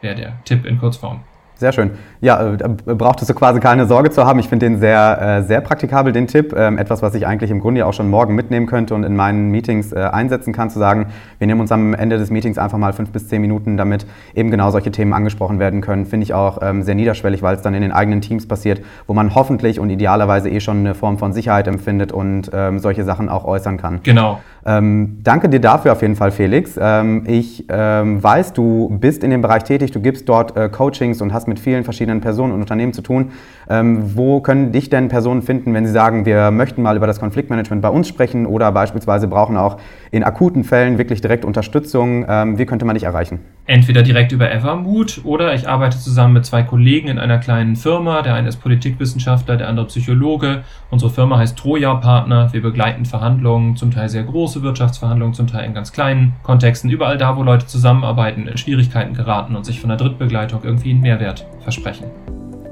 wäre 0.02 0.16
der 0.16 0.44
Tipp 0.44 0.66
in 0.66 0.80
Kurzform. 0.80 1.22
Sehr 1.60 1.74
schön. 1.74 1.92
Ja, 2.22 2.54
äh, 2.54 2.70
brauchtest 2.96 3.30
du 3.30 3.34
quasi 3.34 3.60
keine 3.60 3.86
Sorge 3.86 4.12
zu 4.12 4.26
haben. 4.26 4.40
Ich 4.40 4.48
finde 4.48 4.66
den 4.66 4.80
sehr, 4.80 5.40
äh, 5.40 5.44
sehr 5.44 5.60
praktikabel, 5.60 6.14
den 6.14 6.26
Tipp. 6.26 6.56
Ähm, 6.56 6.78
etwas, 6.78 7.02
was 7.02 7.14
ich 7.16 7.28
eigentlich 7.28 7.52
im 7.52 7.60
Grunde 7.60 7.86
auch 7.86 7.92
schon 7.92 8.10
morgen 8.10 8.34
mitnehmen 8.34 8.66
könnte 8.66 8.96
und 8.96 9.04
in 9.04 9.14
meinen 9.14 9.52
Meetings 9.52 9.92
äh, 9.92 10.00
einsetzen 10.00 10.54
kann, 10.54 10.70
zu 10.70 10.80
sagen, 10.80 11.08
wir 11.38 11.48
nehmen 11.48 11.60
uns 11.60 11.74
am 11.74 11.94
Ende 11.94 12.18
des 12.18 12.30
Meetings 12.30 12.58
einfach 12.58 12.78
mal 12.78 12.94
fünf 12.94 13.12
bis 13.12 13.28
zehn 13.28 13.42
Minuten, 13.42 13.76
damit 13.76 14.08
eben 14.36 14.52
genau 14.52 14.72
solche 14.72 14.90
Themen 14.90 15.12
angesprochen 15.12 15.60
werden 15.60 15.82
können. 15.82 16.06
Finde 16.06 16.24
ich 16.24 16.34
auch 16.34 16.60
ähm, 16.62 16.82
sehr 16.84 16.96
niederschwellig, 16.96 17.42
weil 17.42 17.58
es 17.58 17.62
dann 17.62 17.74
in 17.74 17.82
den 17.82 17.92
eigenen 17.92 18.22
Teams 18.22 18.48
passiert, 18.48 18.82
wo 19.06 19.14
man 19.14 19.36
hoffentlich 19.36 19.82
und 19.82 19.90
idealerweise 19.90 20.50
eh 20.50 20.62
schon 20.62 20.78
eine 20.78 20.96
Form 20.96 21.18
von 21.18 21.34
Sicherheit 21.34 21.68
empfindet 21.68 22.14
und 22.14 22.52
ähm, 22.54 22.80
solche 22.80 23.04
Sachen 23.04 23.28
auch 23.28 23.44
äußern 23.44 23.76
kann. 23.76 24.00
Genau. 24.04 24.40
Ähm, 24.70 25.18
danke 25.24 25.50
dir 25.50 25.60
dafür 25.60 25.94
auf 25.94 26.04
jeden 26.04 26.16
Fall, 26.16 26.30
Felix. 26.30 26.78
Ähm, 26.80 27.24
ich 27.26 27.66
ähm, 27.70 28.22
weiß, 28.22 28.54
du 28.54 28.96
bist 29.00 29.24
in 29.24 29.32
dem 29.32 29.42
Bereich 29.42 29.64
tätig, 29.64 29.90
du 29.90 30.00
gibst 30.00 30.30
dort 30.30 30.56
äh, 30.56 30.70
Coachings 30.70 31.22
und 31.22 31.34
hast 31.34 31.48
mit 31.48 31.60
vielen 31.60 31.84
verschiedenen 31.84 32.22
Personen 32.22 32.54
und 32.54 32.62
Unternehmen 32.62 32.94
zu 32.94 33.02
tun. 33.02 33.32
Ähm, 33.68 34.16
wo 34.16 34.42
können 34.42 34.72
dich 34.72 34.92
denn 34.92 35.08
Personen 35.08 35.42
finden, 35.42 35.74
wenn 35.74 35.88
sie 35.88 35.92
sagen, 35.92 36.24
wir 36.28 36.52
möchten 36.52 36.84
mal 36.84 36.96
über 36.98 37.08
das 37.08 37.20
Konfliktmanagement 37.20 37.82
bei 37.82 37.90
uns 37.90 38.08
sprechen 38.08 38.46
oder 38.46 38.72
beispielsweise 38.72 39.28
brauchen 39.28 39.58
auch 39.58 39.78
in 40.12 40.24
akuten 40.24 40.64
Fällen 40.64 41.00
wirklich 41.00 41.22
direkt 41.22 41.46
Unterstützung? 41.46 42.26
Ähm, 42.30 42.60
wie 42.60 42.68
könnte 42.68 42.86
man 42.86 42.94
dich 42.94 43.06
erreichen? 43.06 43.40
Entweder 43.70 44.02
direkt 44.02 44.32
über 44.32 44.52
Evermood 44.52 45.22
oder 45.26 45.54
ich 45.54 45.70
arbeite 45.70 46.00
zusammen 46.00 46.34
mit 46.34 46.44
zwei 46.44 46.64
Kollegen 46.64 47.08
in 47.08 47.20
einer 47.20 47.38
kleinen 47.38 47.76
Firma. 47.76 48.24
Der 48.24 48.34
eine 48.34 48.50
ist 48.50 48.56
Politikwissenschaftler, 48.56 49.58
der 49.58 49.68
andere 49.68 49.86
Psychologe. 49.86 50.64
Unsere 50.90 51.12
Firma 51.12 51.38
heißt 51.38 51.56
Troja 51.56 51.94
Partner. 51.94 52.52
Wir 52.52 52.64
begleiten 52.64 53.06
Verhandlungen, 53.06 53.76
zum 53.76 53.92
Teil 53.92 54.10
sehr 54.10 54.24
große 54.24 54.64
Wirtschaftsverhandlungen, 54.64 55.36
zum 55.36 55.46
Teil 55.46 55.66
in 55.66 55.76
ganz 55.76 55.92
kleinen 55.92 56.34
Kontexten. 56.42 56.90
Überall 56.90 57.20
da, 57.20 57.38
wo 57.38 57.44
Leute 57.44 57.68
zusammenarbeiten, 57.68 58.48
in 58.48 58.58
Schwierigkeiten 58.58 59.14
geraten 59.14 59.56
und 59.56 59.68
sich 59.68 59.80
von 59.80 59.90
der 59.90 59.98
Drittbegleitung 60.00 60.62
irgendwie 60.64 60.90
einen 60.90 61.02
Mehrwert 61.02 61.46
versprechen. 61.62 62.06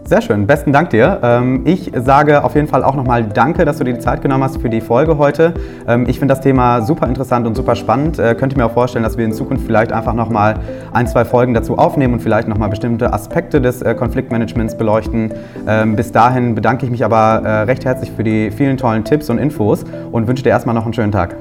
Sehr 0.07 0.21
schön, 0.21 0.47
besten 0.47 0.71
Dank 0.71 0.91
dir. 0.91 1.19
Ähm, 1.21 1.63
ich 1.65 1.91
sage 1.93 2.41
auf 2.45 2.55
jeden 2.55 2.69
Fall 2.69 2.81
auch 2.81 2.95
nochmal 2.95 3.25
Danke, 3.25 3.65
dass 3.65 3.77
du 3.79 3.83
dir 3.83 3.91
die 3.91 3.99
Zeit 3.99 4.21
genommen 4.21 4.41
hast 4.41 4.61
für 4.61 4.69
die 4.69 4.79
Folge 4.79 5.17
heute. 5.17 5.53
Ähm, 5.85 6.05
ich 6.07 6.17
finde 6.17 6.33
das 6.33 6.39
Thema 6.39 6.81
super 6.81 7.07
interessant 7.07 7.45
und 7.45 7.55
super 7.55 7.75
spannend. 7.75 8.17
Äh, 8.17 8.33
könnte 8.35 8.55
mir 8.55 8.67
auch 8.67 8.71
vorstellen, 8.71 9.03
dass 9.03 9.17
wir 9.17 9.25
in 9.25 9.33
Zukunft 9.33 9.65
vielleicht 9.65 9.91
einfach 9.91 10.13
nochmal 10.13 10.61
ein, 10.93 11.07
zwei 11.07 11.25
Folgen 11.25 11.53
dazu 11.53 11.77
aufnehmen 11.77 12.13
und 12.13 12.19
vielleicht 12.21 12.47
nochmal 12.47 12.69
bestimmte 12.69 13.11
Aspekte 13.11 13.59
des 13.59 13.81
äh, 13.81 13.95
Konfliktmanagements 13.95 14.77
beleuchten. 14.77 15.33
Ähm, 15.67 15.97
bis 15.97 16.13
dahin 16.13 16.55
bedanke 16.55 16.85
ich 16.85 16.91
mich 16.91 17.03
aber 17.03 17.41
äh, 17.45 17.49
recht 17.63 17.83
herzlich 17.83 18.09
für 18.09 18.23
die 18.23 18.49
vielen 18.49 18.77
tollen 18.77 19.03
Tipps 19.03 19.29
und 19.29 19.39
Infos 19.39 19.83
und 20.13 20.25
wünsche 20.25 20.41
dir 20.41 20.51
erstmal 20.51 20.73
noch 20.73 20.85
einen 20.85 20.93
schönen 20.93 21.11
Tag. 21.11 21.35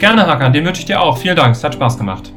Gerne, 0.00 0.26
Hakan, 0.26 0.52
den 0.52 0.64
wünsche 0.64 0.80
ich 0.80 0.86
dir 0.86 1.00
auch. 1.00 1.16
Vielen 1.18 1.36
Dank, 1.36 1.54
es 1.54 1.62
hat 1.62 1.74
Spaß 1.74 1.96
gemacht. 1.96 2.32